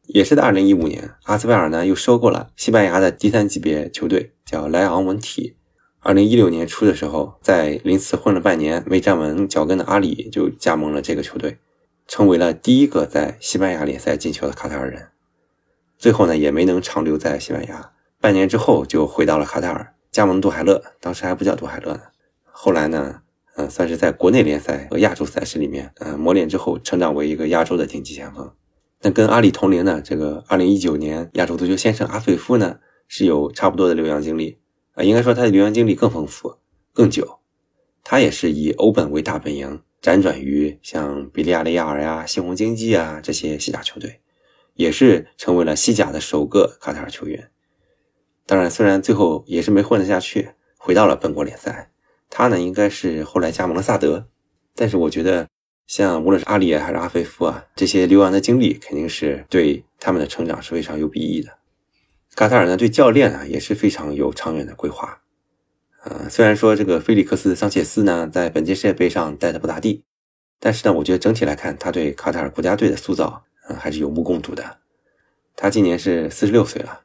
[0.02, 5.56] 也是在二零一五年，阿斯拜尔呢又收购了西班牙的第三级别球队，叫莱昂文体。
[6.00, 11.58] 二零一六年初的时候，在林茨混了半年没站稳脚跟的阿里就加盟了这个球队，
[12.06, 15.08] 成为了第一个在西班牙联赛进球的卡塔尔人。
[15.98, 22.02] 最后呢，也没能长留在西班牙，半年之后就回到了卡塔尔，加盟杜海勒，当时还不叫杜海勒呢。
[22.44, 23.22] 后来呢，
[23.56, 28.48] 嗯，算是在国内联赛和亚洲赛事里面，嗯，磨练之后，成长为一个亚洲的顶级前锋。
[29.02, 34.58] 那跟阿里同龄的这个2019年亚洲足球先生阿费夫呢，是有差不多的留洋经历
[34.94, 36.54] 啊，应该说他的留洋经历更丰富、
[36.92, 37.40] 更久。
[38.04, 44.20] 他也是以欧本为大本营，辗转于像比利亚雷亚尔呀、西红经济啊这些西甲球队，
[44.78, 47.50] 也是成为了西甲的首个卡塔尔球员。
[48.46, 51.90] 当然，虽然最后也是没混得下去，回到了本国联赛。
[52.30, 54.28] 他呢，应该是后来加盟了萨德，
[54.74, 55.46] 但是我觉得。
[55.88, 61.50] 像无论是阿里还是阿菲夫啊，这些留洋的经历肯定是对他们的成长是非常有裨益的。
[62.34, 65.22] 卡塔尔呢，对教练啊也是非常有长远的规划。
[66.04, 70.04] 呃，虽然说这个菲利克斯·桑切斯呢在本届世界杯上带的不咋地，
[70.60, 74.78] 但是呢，我觉得整体来看，他对卡塔尔国家队的塑造，嗯，还是有目共睹的。
[75.54, 77.00] 他今年是四十六岁了，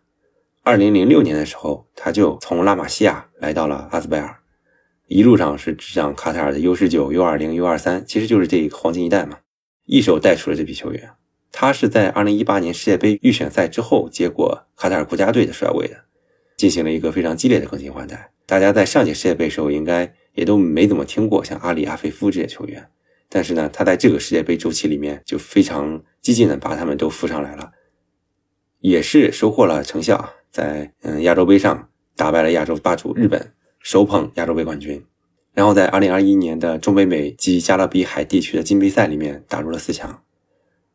[0.64, 4.38] 二零零六年的时候，他就从拉玛西亚来到了阿兹贝尔。
[5.08, 9.40] 一路上是执掌卡塔尔的 U 十九、U 二零、U 二三，其实就是这一个黄金一代嘛，
[9.86, 11.12] 一手带出了这批球员。
[11.52, 16.06] 他是在二零一八年世界杯预选赛之后接过卡塔尔国家队的帅位的，
[16.58, 18.32] 进行了一个非常激烈的更新换代。
[18.46, 22.90] 大家在上届世界杯时候应该也都没怎么听过像阿里、阿菲夫这些球员，
[23.34, 27.72] 但是呢，他在这个世界杯周期里面就非常激进的把他们都扶上来了，
[28.82, 33.52] 也是收获了成效，在嗯亚洲杯上打败了亚洲霸主日本。
[33.86, 35.04] 手捧亚洲杯冠军，
[35.54, 40.24] 然后在2021年的中北美及加勒比海地区的金杯赛里面打入了四强。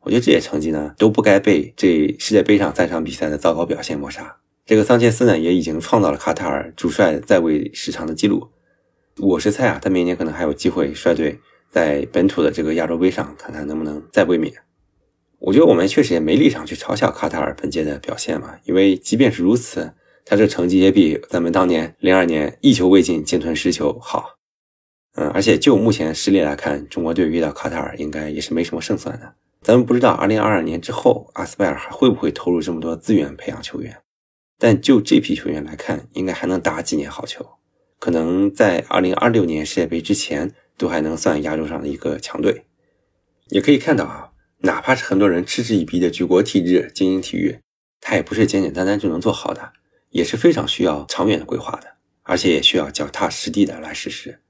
[0.01, 4.38] 我觉得这些成绩呢都不该被这世界杯上三场比赛的糟糕表现抹杀。
[4.64, 8.48] 这个桑切斯呢也已经创造了卡塔尔主帅在位时长的记录。
[9.18, 11.38] 我是猜啊，他明年可能还有机会率队
[11.70, 14.52] 在本土的这个亚洲杯上看看能不能再卫冕。
[15.38, 19.94] 我觉得我们确实也没立场去嘲笑卡塔尔本届的表现嘛，因为即便是如此。
[20.31, 24.35] 他这成绩也比咱们当年零二年一球未进进吞十球好，
[25.14, 29.35] 嗯，而且就目前实力来看，中国队遇到卡塔尔应该也是没什么胜算的。
[29.62, 33.96] 咱们不知道二零二二年之后阿斯拜尔还会不会投入这么多资源培养球员，
[34.59, 37.46] 但就这批球员来看，应该还能打几年好球，
[37.98, 42.64] 可能在二零二六年世界杯之前都还能算亚洲上的一个强队。
[43.49, 47.59] 也可以看到啊，哪怕是很多人嗤之以鼻的举国体制精英体育，
[48.01, 49.73] 它也不是简简单单就能做好的。
[50.11, 54.41] 也是非常需要长远的规划的，而且也需要脚踏实地的来实施。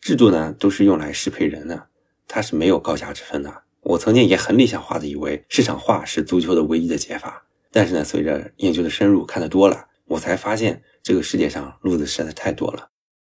[0.00, 1.86] 制度呢，都是用来适配人的，
[2.26, 3.62] 它是没有高下之分的。
[3.82, 12.90] 我曾经也很理想化的以为市场化是足球的唯一的解法，但是呢，随着研究的深入，看得多了，我才发现这个世界上路子实在太多了。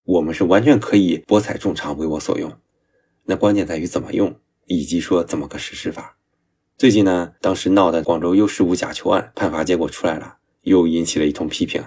[0.09, 2.51] 我们是完全可以博采众长，为我所用。
[3.25, 6.17] 那关键在于怎么用，以及说怎么个实施法。
[6.79, 10.37] 最近呢，当时闹的广州 U 十五假球案判罚结果出来了。
[10.63, 11.83] 又引起了一通批评，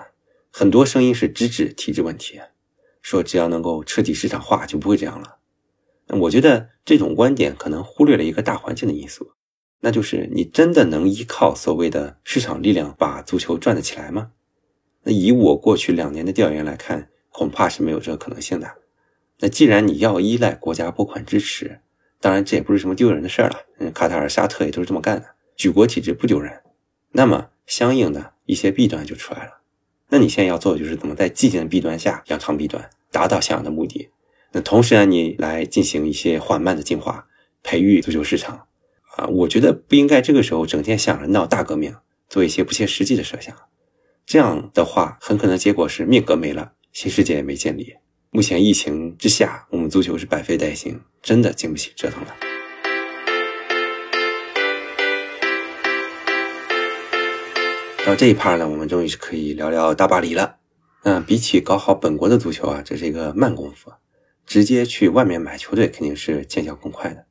[0.51, 2.41] 很多声音是直指体制问题，
[3.01, 5.39] 说只要能够彻底市场化就不会这样了。
[6.21, 9.33] 我觉得这种观点可能忽略了一个大环境的因素，
[9.81, 14.31] 那就是你真的能依靠所谓的市场力量把足球转得起来吗？
[15.03, 18.71] 那以我过去两年的调研来看，恐怕是没有这个可能性的。
[19.41, 21.81] 那既然你要依赖国家拨款支持，
[22.21, 26.61] 当然这也不是什么丢人的事儿了，嗯，卡塔尔、沙特也都是这么干的，举国体制不丢人。
[27.11, 28.33] 那么相应的。
[28.45, 29.61] 一些弊端就出来了，
[30.09, 34.11] 那你现在要做的就是怎么在既定的弊端下扬长避短，达到想要的目的。
[34.51, 37.29] 那同时呢，你来进行一些缓慢的进化，
[37.63, 38.67] 培育足球市场。
[39.17, 41.95] 啊，我觉得不应该这个时候整天想着闹大革命，
[42.29, 43.57] 做一些不切实际的设想。
[44.27, 47.97] 这样的话，很可能结果是命格没了，新世界也没建立。
[48.31, 52.37] 目前疫情之下，我们足球是百废待兴，真的经不起折腾了。
[58.05, 60.59] 到这一趴呢，我们终于是可以聊聊大巴黎了。
[61.03, 63.91] 那比起搞好本国的足球啊，这是一个慢功夫，
[64.45, 67.25] 直接去外面买球队肯定是见效更快的。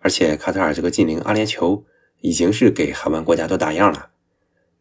[0.00, 1.84] 而且卡塔尔这个近邻阿联酋
[2.20, 4.10] 已经是给海湾国家都打样了。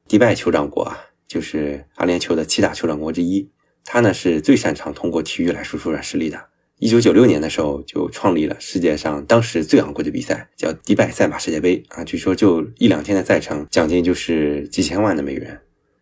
[0.08, 3.50] 迪拜酋长国啊，就是阿联酋的七大酋长国之一，
[3.86, 6.40] 他呢是最擅长通过体育来输出软实力的。
[6.80, 12.04] 一九九六年的时候，就创立了世界上当时最昂贵的比赛，叫迪拜赛马世界杯啊。
[12.04, 15.62] 据说就一两天的赛程，奖金就是几千万的美元。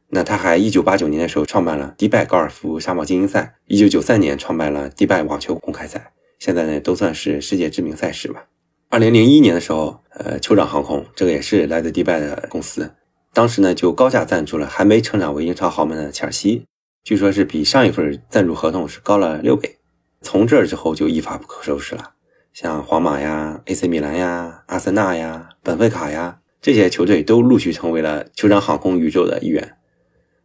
[0.09, 8.45] 那他还一九八九年的时候创办了迪拜高尔夫沙漠精英赛，一九九三年创办了迪拜网球公开赛，现在呢都算是世界知名赛事吧。
[8.89, 12.91] 二零零一年的时候，呃，酋长航空这个也是来自迪拜的公司，
[13.33, 16.65] 当时呢就高价赞助了还没成长为英超豪门的切尔西，
[17.03, 19.77] 据说是比上一份赞助合同是高了六倍。
[20.21, 22.13] 从这儿之后就一发不可收拾了，
[22.53, 29.77] 像皇马呀、AC 米兰呀、阿森纳呀、本菲卡呀这些球队都陆续成为了酋长航空宇宙的一员。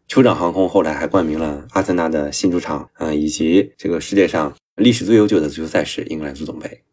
[0.08, 6.84] 酋长航空后来还冠名了阿森纳的新主场，嗯，以及这个世界上历史最悠久的足球赛事——英格兰足总杯。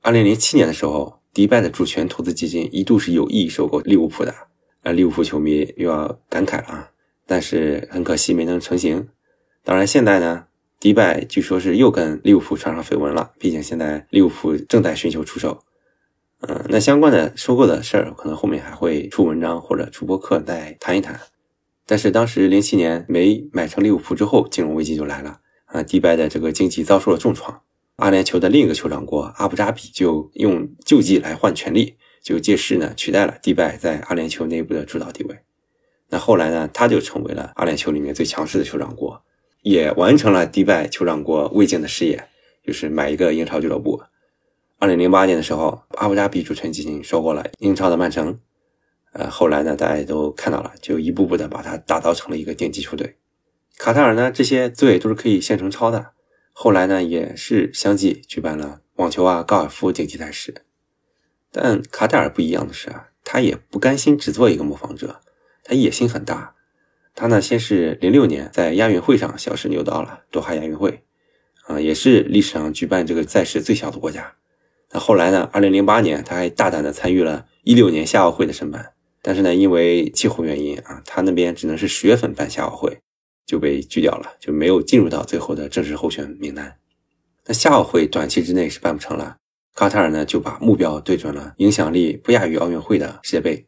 [0.00, 4.34] 二零零七年的时候，迪拜的主权投资基金一度是有意收购利物浦的，
[4.82, 6.90] 啊，利物浦球迷又要感慨了啊，
[7.26, 9.08] 但是很可惜没能成行。
[9.62, 10.46] 当然，现在呢，
[10.78, 15.62] 迪拜据说是又跟利物浦传上绯闻了，毕竟现在利物浦正在寻求出售。
[16.40, 21.18] 嗯，那相关的收购的事儿，可能后面还会出文章或者出播客再谈一谈。
[21.86, 27.62] 但是当时零七年没买成利物浦之后，金融危机就来了啊，迪拜的这个经济遭受了重创。
[27.96, 35.38] 阿联酋的另一个酋长国阿布扎比就用救济来换权力，就借势呢取代了迪拜在阿联酋内部的主导地位。
[36.14, 39.20] 那后来呢，他就成为了阿联酋里面最强势的酋长国。
[39.62, 42.28] 也完成了迪拜酋长国未竟的事业，
[42.64, 44.00] 就是买一个英超俱乐部。
[44.78, 48.38] 二零零八年的时候，阿布扎比主权基金收购了英超的曼城。
[49.12, 53.16] 呃，后来呢，大家都看到了，就一步步的把它打造成了一个顶级球队。
[53.76, 56.12] 卡塔尔呢，这些队都是可以现成抄的。
[56.52, 60.54] 后来呢，也是相继举办了网球啊、高尔夫顶级赛事。
[61.50, 65.20] 但卡塔尔不一样的是啊，他也不甘心只做一个模仿者，
[65.64, 66.54] 他野心很大。
[67.16, 71.04] 他呢，先是零六年在亚运会上小试牛刀了多哈亚运会，
[71.66, 74.34] 啊，也是历史上举办这个赛事最小的国家。
[74.90, 82.98] 那后来呢，二零零八年他还大胆的参与了一六年夏奥会的申办，但是呢，因为气候原因啊，他那边只能是十月份办夏奥会，
[83.46, 86.76] 就被拒掉了，就没有进入到最后的正式候选名单。
[87.46, 89.36] 那夏奥会短期之内是办不成了，
[89.76, 93.66] 卡塔尔呢就把目标对准了影响力不亚于奥运会的世界杯。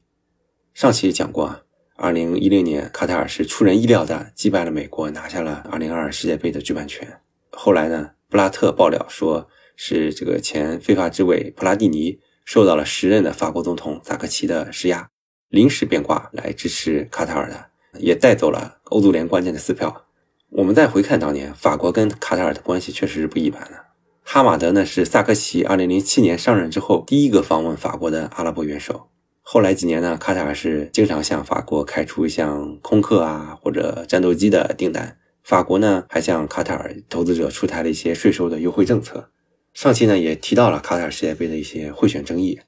[0.75, 1.63] 上期讲过啊。
[1.99, 7.21] 二零一零年，卡塔尔是出人意料的击败了美国，拿下了二零二二世界杯的举办权。
[7.51, 15.09] 后来呢，布拉特爆料说是这个前非法执委普拉蒂尼受到了时任的法国总统萨科齐的施压，
[15.49, 20.05] 临时变卦来支持卡塔尔的，也带走了欧足联关键的四票。
[20.51, 23.87] 我们再回看当年，法国跟卡塔尔的关系确实是不一般的。
[24.23, 29.09] 哈马德呢是萨科齐二零零七年上任之后第一个访问法国的阿拉伯元首。
[29.49, 35.19] 后来几年呢，卡塔尔是经常向法国开出像空客啊或者战斗机的订单。
[35.45, 39.31] 法国呢还向卡塔尔投资者出台了一些税收的优惠政策。
[39.73, 42.59] 上期呢也提到了卡塔尔世界杯的一些贿选争议。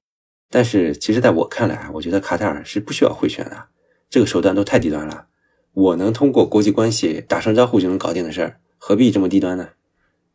[0.48, 3.64] 但是其实在我看来，我觉得卡塔尔是不需要贿选的，
[4.08, 5.26] 这个手段都太低端了。
[5.72, 9.70] 我能通过国际关系打声招呼就能搞定的事儿，何必这么低端呢？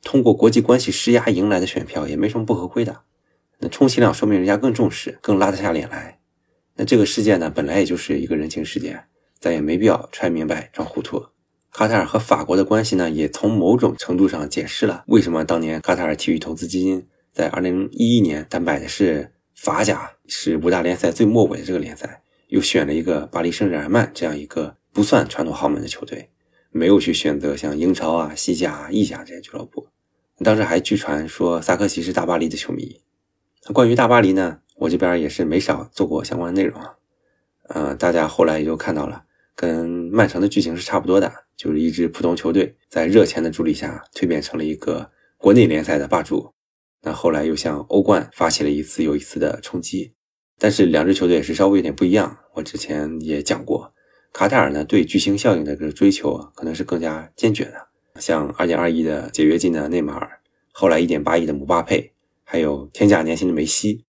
[0.04, 3.04] 通过国际关系施压赢来的选票也没什么不合规的。
[3.60, 6.20] 那充其量说明人家更重视，更拉得下脸来。
[6.76, 9.06] 那这个事件呢，本来也就是一个人情世件，
[9.40, 11.28] 咱也没必要揣明白装糊涂。
[11.72, 26.30] 卡塔尔和法国的关系呢，也从某种程度上解释了为什么当年卡塔尔体育投资基金在2011年他买的是法甲，是五大联赛最末尾的这个联赛，又选了一个巴黎圣日耳曼这样一个不算传统豪门的球队，
[26.72, 29.88] 没有去选择像英超啊、西甲、意甲这些俱乐部。
[30.44, 33.02] 当时还据传说萨科齐是大巴黎的球迷。
[33.72, 34.60] 关于大巴黎呢？
[34.76, 36.96] 我这边也是没少做过相关的内容啊，
[37.70, 39.24] 呃，大家后来也就看到了，
[39.56, 46.54] 跟曼城的剧情是差不多的，就是一支普通球队在热钱的助力下蜕变成了一个国内联赛的霸主，
[47.02, 50.14] 那后来又向欧冠发起了一次又一次的冲击，
[50.58, 52.38] 但是两支球队也是稍微有点不一样。
[52.56, 53.94] 我之前也讲过，
[54.34, 57.88] 卡塔尔呢对巨星效应的这个追求可能是更加坚决的，
[58.20, 64.06] 像二点二亿的解约金的内马尔，后来一点八亿的姆巴佩，还有天价年薪的梅西。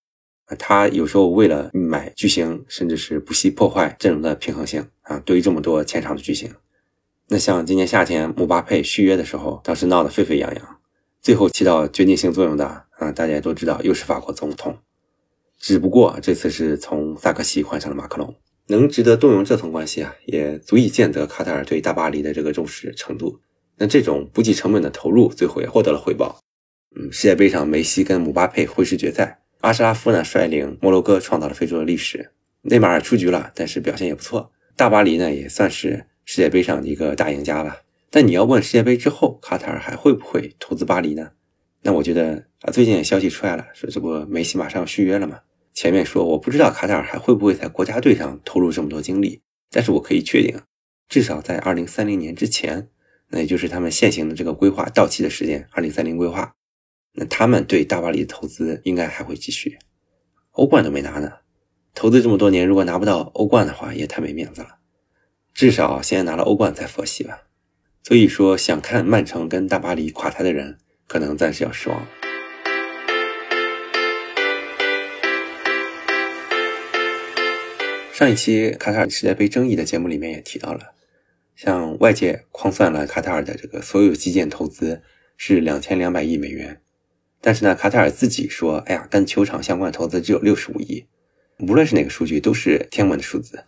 [0.59, 5.19] 他有时候为了买巨星，甚至是不惜破坏阵容的平衡性啊！
[5.25, 6.53] 对于这么多前场的巨星，
[7.29, 10.77] 那像今年夏天姆巴佩续约的时候，当时闹得沸沸扬扬，
[11.23, 12.67] 最后起到决定性作用的
[12.99, 14.77] 啊，大家都知道，又是法国总统，
[15.59, 18.35] 只不过这次是从萨科齐换上了马克龙，
[18.67, 23.41] 能值得动用这层关系啊，也足以见得卡塔尔对大巴黎的这个重视程度。
[23.77, 26.39] 那这种不计成本的投入，最后也获得了回报。
[26.95, 29.41] 嗯，世界杯上梅西跟姆巴佩会师决赛。
[29.65, 34.53] 阿什拉夫呢率领摩洛哥创造了非洲的历史，内马尔出局了，但是表现也不错。
[34.77, 37.79] 大巴黎呢也算是世界杯上的一个大赢家了。
[38.11, 41.31] 但你要问世界杯之后卡塔尔还会不会投资巴黎呢？
[41.81, 45.41] 那我觉得啊，最近消息出来了，说这不梅西马上要续约了吗？
[45.73, 49.41] 前面说我不知道卡塔尔还会不会在国家队上投入这么多精力，
[49.71, 50.61] 但是我可以确定，
[51.09, 52.89] 至少在二零三零年之前，
[53.31, 56.55] 那也就是他们现行的这个规划到期的时间，二零三零规划。
[57.17, 59.79] 那他们对大巴黎的投资应该还会继续，
[60.51, 61.33] 欧冠都没拿呢，
[61.95, 64.79] 投资这么多年，如果拿不到欧冠的话，也太没面子了。
[65.53, 67.43] 至少先拿了欧冠再佛系吧。
[68.03, 72.05] 所以说，想看曼城跟大巴黎垮台的人，可能暂时要失望。
[78.13, 80.95] 上一期卡塔尔世界杯争议的节目里面也提到了，
[81.55, 85.03] 像外界框算了卡塔尔的这个所有基建投资
[85.37, 86.81] 是两千两百亿美元，
[87.47, 91.05] 但是呢，卡塔尔自己说，哎呀，跟球场相关的投资只有六十五亿。
[91.59, 93.65] 无论是哪个数据，都是天文的数字。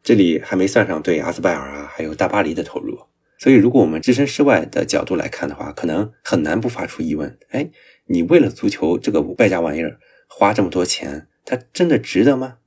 [0.00, 2.96] 这里还没算上对阿斯拜尔啊，还有大巴黎的投入。
[3.36, 7.68] 所以，如果我们置身事外的角度来看的话，可能很难不发出疑问：哎，
[8.06, 9.98] 你为了足球这个败家玩意儿
[10.28, 12.58] 花这么多钱，它真的值得吗？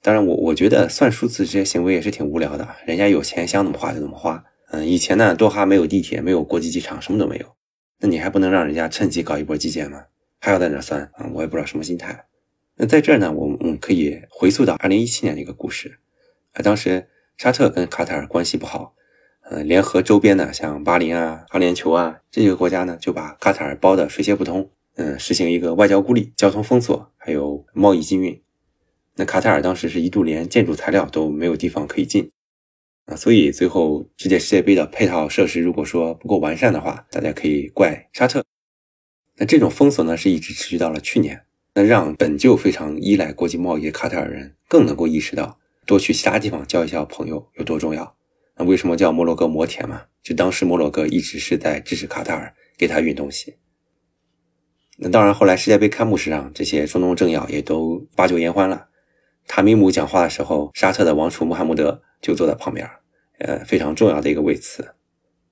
[0.00, 2.68] 当然，我我觉得算数字这些行为也是挺无聊的。
[2.86, 4.44] 人家有钱想怎么花就怎么花。
[4.70, 7.57] 嗯，以前呢，多哈没有地铁，没有国际机场，什么都没有。
[8.00, 10.04] 那你还不能让人家趁机搞一波基建吗？
[10.40, 11.28] 还要在那算啊？
[11.34, 12.26] 我也不知道什么心态。
[12.76, 15.98] 那在这儿呢，我们我们可以回溯到二零一七年的一个故事。
[16.52, 18.94] 啊，当时沙特跟卡塔尔关系不好，
[19.42, 28.40] 呃，联合周边的像巴林啊、阿联酋啊这几个国家呢，就把卡塔尔包的水泄不通，嗯，实行一个外交孤立、交通封锁，还有贸易禁运。
[29.16, 32.30] 那卡塔尔当时是一度连建筑材料都没有地方可以进，
[33.08, 38.44] 啊，所以最后这届世界杯的配套设施如果说不够完善的话，大家可以怪沙特。
[39.36, 41.42] 那这种封锁呢，是一直持续到了去年。
[41.74, 48.16] 那让本就非常依赖国际贸易的卡塔尔人更能够意识到，多去其他地方交一交朋友有多重要。
[48.56, 50.02] 那为什么叫摩洛哥摩铁嘛？
[50.22, 53.54] 就当时摩洛哥一直是在支持卡塔尔，给他运东西。
[54.98, 58.88] 那当然，后来世界杯开幕式上，这些中东政要也都把酒言欢了。
[59.46, 62.90] 塔米姆讲话的时候，沙特的王储穆罕默德就坐在旁边，
[63.38, 64.94] 呃，非常重要的一个位词。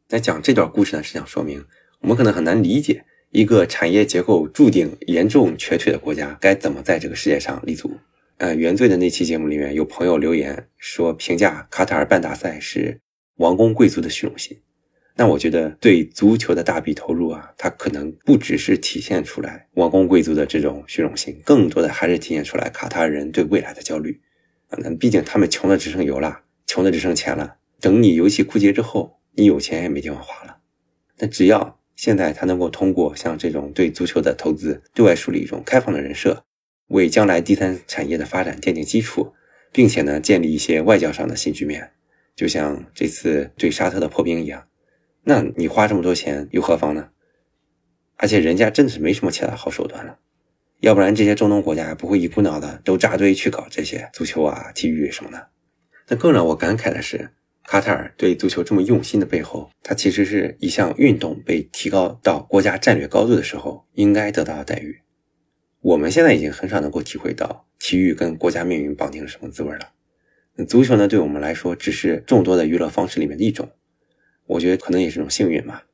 [0.09, 1.65] 那讲这段故事呢，是想说明
[2.01, 3.05] 我们可能很难理解。
[3.31, 7.99] 一个产业结构注定严重缺退的国家，该怎么在这个世界上立足？
[8.39, 13.01] 呃，原罪的那期节目里面有朋友留言说，评价卡塔尔办大赛是
[13.37, 14.57] 王公贵族的虚荣心。
[15.17, 24.21] 那我觉得，对足球的大笔投入啊，它可能不只是体现出来王公贵族的这种虚荣心，更多的还是体现出来卡塔尔人对未来的焦虑。
[24.69, 27.57] 啊，那毕竟他们穷的只剩油了，穷的只剩钱了。
[27.81, 30.59] 等你游戏枯竭之后，你有钱也没地方花了。
[31.19, 31.81] 那只要。
[31.97, 36.45] 现在他能够通过像这种对足球的投资，对外树立一种开放的人设，
[36.89, 39.33] 为将来第三产业的发展奠定基础，
[39.73, 41.93] 并且呢，建立一些外交上的新局面，
[42.35, 44.69] 就像这次对沙特的破冰一样。
[45.25, 47.09] 那你花这么多钱又何妨呢？
[48.17, 50.19] 而且人家真的是没什么其他好手段了，
[50.81, 55.49] 要不然这些中东国家不会一股脑的都扎堆去搞这些足球啊、体育什么的。
[56.09, 57.31] 那更让我感慨的是。
[57.67, 65.01] 卡塔尔对足球这么用心的背后，它其实是一项运动被提高到国家战略高度的时候应该得到的待遇。
[65.81, 69.93] 我们现在已经很少能够体会到体育跟国家命运绑定是什么滋味了。
[70.69, 73.69] 足球呢，对我们来说只是众多的娱乐方式里面的一种，
[74.47, 75.87] 我觉得可能也是种幸运吧。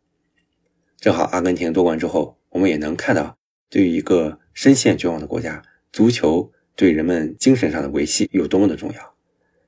[1.01, 3.39] 正好阿根廷夺冠之后，我们也能看到，
[3.70, 9.14] 对于一个深陷绝望的国家，足球对人们精神上的维系有多么的重要，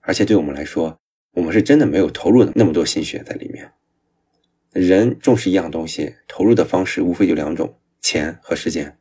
[0.00, 1.00] 而且对我们来说。
[1.34, 3.70] 我们是真的没有投入那么多心血在里面。
[4.72, 8.98] 人重视一样东西，投入的方式无非就两种：钱和时间。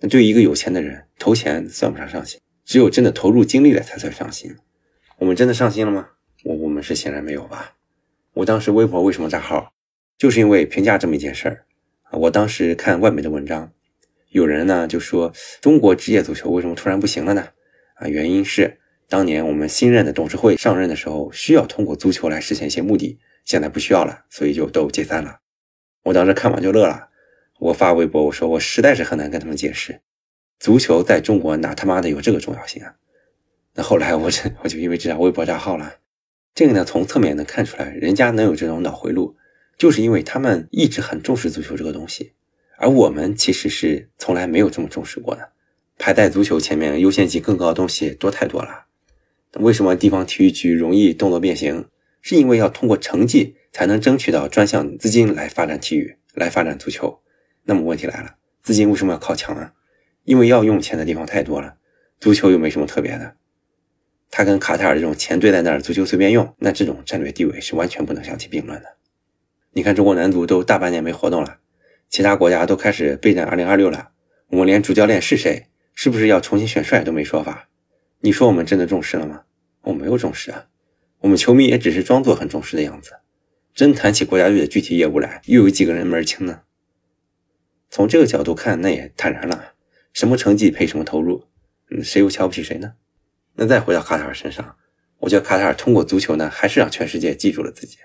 [0.00, 4.54] 那对于一个有钱的人，投钱算不上上心，只有真的投入精力了才算上心。
[5.18, 6.10] 我们真的上心了吗？
[6.44, 7.74] 我我们是显然没有吧。
[8.34, 9.72] 我当时微博为什么炸号，
[10.16, 11.64] 就是因为评价这么一件事儿
[12.04, 12.18] 啊。
[12.18, 13.72] 我当时看外媒的文章，
[14.30, 17.48] 有人呢就说中国职业足球为什么突然不行了呢？
[17.94, 18.78] 啊，原因是。
[19.08, 25.40] 当年我们新任的董事会上任的时候，需要通过足球来实现一些目的，现在不需要了，所以就都解散了。
[26.04, 27.08] 我当时看完就乐了，
[27.58, 30.02] 我发微博我说我实在是很难跟他们解释，
[30.60, 32.96] 足球在中国哪他妈的有这个重要性啊？
[33.74, 35.94] 那后来 我这我就因为这条微博账号了。
[36.54, 39.36] 这个呢，从侧面能看出来，人家能有这种脑回路，
[39.78, 42.32] 就是因为他们一直很重视足球这个东西，
[42.76, 45.52] 而我们其实是从来没有这么重视过的，
[45.96, 48.87] 排在足球前面优先级更高的东西多太多了。
[49.54, 51.86] 为什么地方体育局容易动作变形？
[52.20, 57.20] 是因为要通过成绩才能争取到专项资金来发展体育，来发展足球。
[57.64, 59.72] 那么问题来了，资金为什么要靠墙啊？
[60.24, 61.76] 因为要用钱的地方太多了，
[62.20, 63.36] 足球又没什么特别的。
[64.30, 68.96] 他跟卡塔尔这种钱堆在那儿，足球随便用，那这种战略地位是完全不能相提并论的。
[69.72, 71.58] 你看中国男足都大半年没活动了，
[72.10, 74.10] 其他国家都开始备战2026了，
[74.48, 77.68] 我们连主教练是谁，是不是要重新选帅都没说法。
[78.20, 79.42] 你说我们真的重视了吗？
[79.82, 80.66] 我没有重视啊，
[81.20, 83.12] 我们球迷也只是装作很重视的样子。
[83.74, 86.62] 真谈起国家队的具体业务来，又有几个人门儿清呢？
[87.88, 89.72] 从这个角度看，那也坦然了。
[90.12, 91.44] 什么成绩配什么投入，
[92.02, 92.94] 谁又瞧不起谁呢？
[93.54, 94.76] 那再回到卡塔尔身上，
[95.20, 97.98] 我觉得卡塔尔通过足球呢，还是让全世界记住了自己。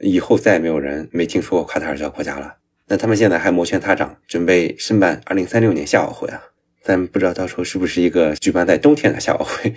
[0.00, 2.58] 以后再也没有人没听说过卡塔尔这个国家了。
[2.86, 6.42] 那他们现在还摩拳擦掌，准备申办2036年夏奥会啊。
[6.84, 9.74] 咱不知道到时候是不是一个举办在冬天的夏奥会。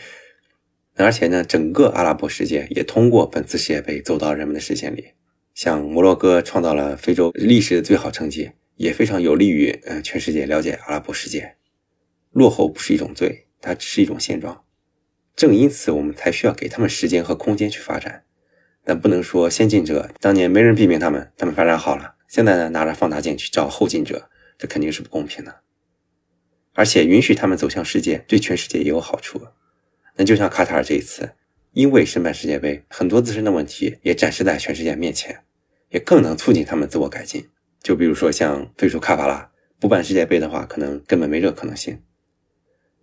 [0.95, 5.13] 而且呢，整个阿拉伯世界也通过本次世界杯走到人们的视线里。
[5.53, 11.55] 像摩洛哥创造了非洲历史的最好成绩，也非常有利于呃全世界了解阿拉伯世界。
[12.31, 14.65] 落后不是一种罪，它只是一种现状。
[15.33, 18.23] 正因此，我们才需要给他们时间和空间去发展。
[18.83, 25.61] 但不能说先进者当年没人批评他们，他们发展好了，现在呢拿着放大镜去照后进者，这肯定是不公平的。
[26.77, 29.41] 而且允许他们走向世界，对全世界也有好处。
[30.15, 31.31] 那就像卡塔尔这一次，
[31.71, 35.43] 因为申办世界杯，很多自身的问题也展示在全世界面前。
[35.89, 37.47] 也更能促进他们自我改进。
[37.81, 39.49] 就比如说像退出卡巴拉
[39.79, 42.03] 不办世界杯的话，可能根本没这个可能性。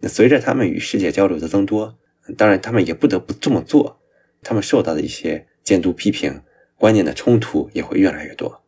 [0.00, 1.98] 那随着他们与世界交流的增多，
[2.36, 4.00] 当然他们也不得不这么做。
[4.42, 6.42] 他们受到的一些监督、批评、
[6.76, 8.62] 观念的冲突也会越来越多。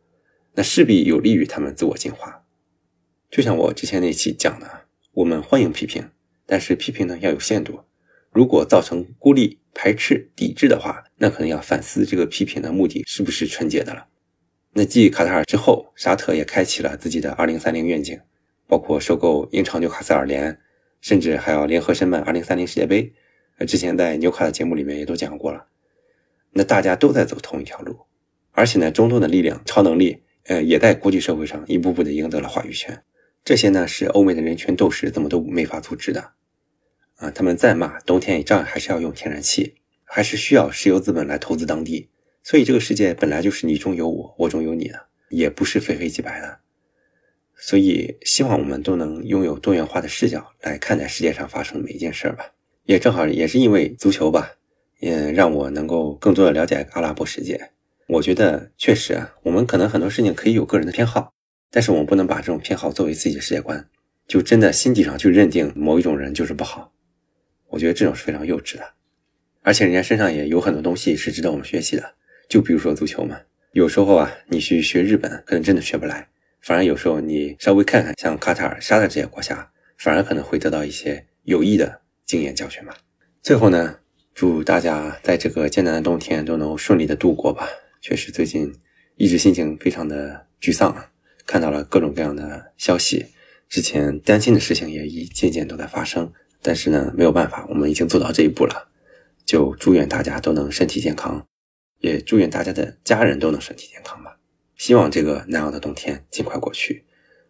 [0.55, 2.43] 那势必有利于他们自我进化。
[3.29, 4.86] 就像我之前那期讲的，
[5.17, 6.11] 我们欢迎批评，
[6.45, 7.79] 但是批评呢要有限度。
[8.31, 14.05] 如果造成孤立、排斥、抵制的话，那可能要反思这个批评的目的是不是纯洁的了。
[14.73, 18.19] 那继卡塔尔之后，沙特也开启了自己的2030愿景，
[18.67, 20.59] 包括收购英超纽卡斯尔联，
[21.01, 23.11] 甚至还要联合申办2030世界杯。
[23.57, 25.65] 呃，之前在纽卡的节目里面也都讲过了。
[26.51, 28.01] 那大家都在走同一条路，
[28.51, 33.01] 而且呢，中东的力量、超能力，呃，也在国际社会上一步步的赢得了话语权。
[33.47, 36.31] 这些呢，是欧美的人权斗士怎么都没法阻止的。
[37.15, 42.09] 啊，他们再骂，冬天也照样还是要用天然气，还是需要石油资本来投资当地。
[42.43, 46.59] 所以这个世界本来就是你中有我，我中有你的，也不是非黑即白的。
[47.55, 52.51] 所以希望我们都能拥有多元化的视角来看待世界上发生的每一件事儿吧。
[52.83, 54.55] 也正好也是因为足球吧，
[54.99, 57.71] 也让我能够更多的了解阿拉伯世界。
[58.09, 61.31] 我觉得确实啊，我们可能很多事情可以有个人的偏好，
[61.71, 63.87] 但是我们不能把这种偏好作为自己的世界观，
[64.27, 66.93] 就真的心底上去认定某一种人就是不好。
[67.69, 68.93] 我觉得这种是非常幼稚的，
[69.61, 72.15] 而且人家身上也有很多东西是值得我们学习的。
[72.47, 73.37] 就比如说足球嘛，
[73.73, 76.29] 有时候啊，你去学日本，可能真的学不来；
[76.61, 82.95] 反而有时候你稍微看看像卡塔尔、沙特这些国家，反而可能会得到一些有益的经验教训吧。
[83.43, 83.99] 最后呢，
[84.33, 87.67] 祝大家在这个艰难的冬天都能顺利的度过吧。
[88.01, 88.73] 确实，最近
[89.17, 91.11] 一直心情非常的沮丧啊，
[91.47, 93.25] 看到了各种各样的消息，
[93.67, 96.31] 之前担心的事情也一件件都在发生。
[96.61, 98.89] 但是呢，没有办法，我们已经走到这一步了，
[99.45, 101.47] 就祝愿大家都能身体健康。
[101.99, 104.37] 也祝愿大家的家人都能身体健康吧。
[104.75, 107.05] 希望这个难熬的冬天尽快过去，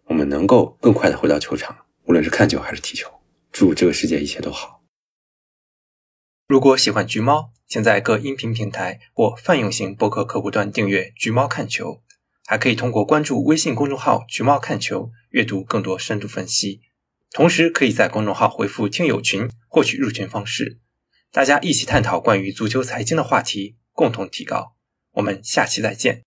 [0.05, 1.75] 我们能够更快的回到球场，
[2.05, 3.11] 无论是看球还是踢球。
[3.51, 4.83] 祝这个世界一切都好。
[6.47, 12.01] 如果喜欢橘猫，请在各音频平台或泛用型博客客户端订阅“橘猫看球”，
[12.49, 16.79] 还可以通过关注微信公众号“橘猫看球”阅读更多深度分析。
[17.31, 20.79] 同时，可以在公众号回复“听友群”获取入群方式，
[21.29, 23.75] 大家一起探讨关于足球财经的话题。
[23.91, 24.75] 共同提高，
[25.13, 26.26] 我们下期再见。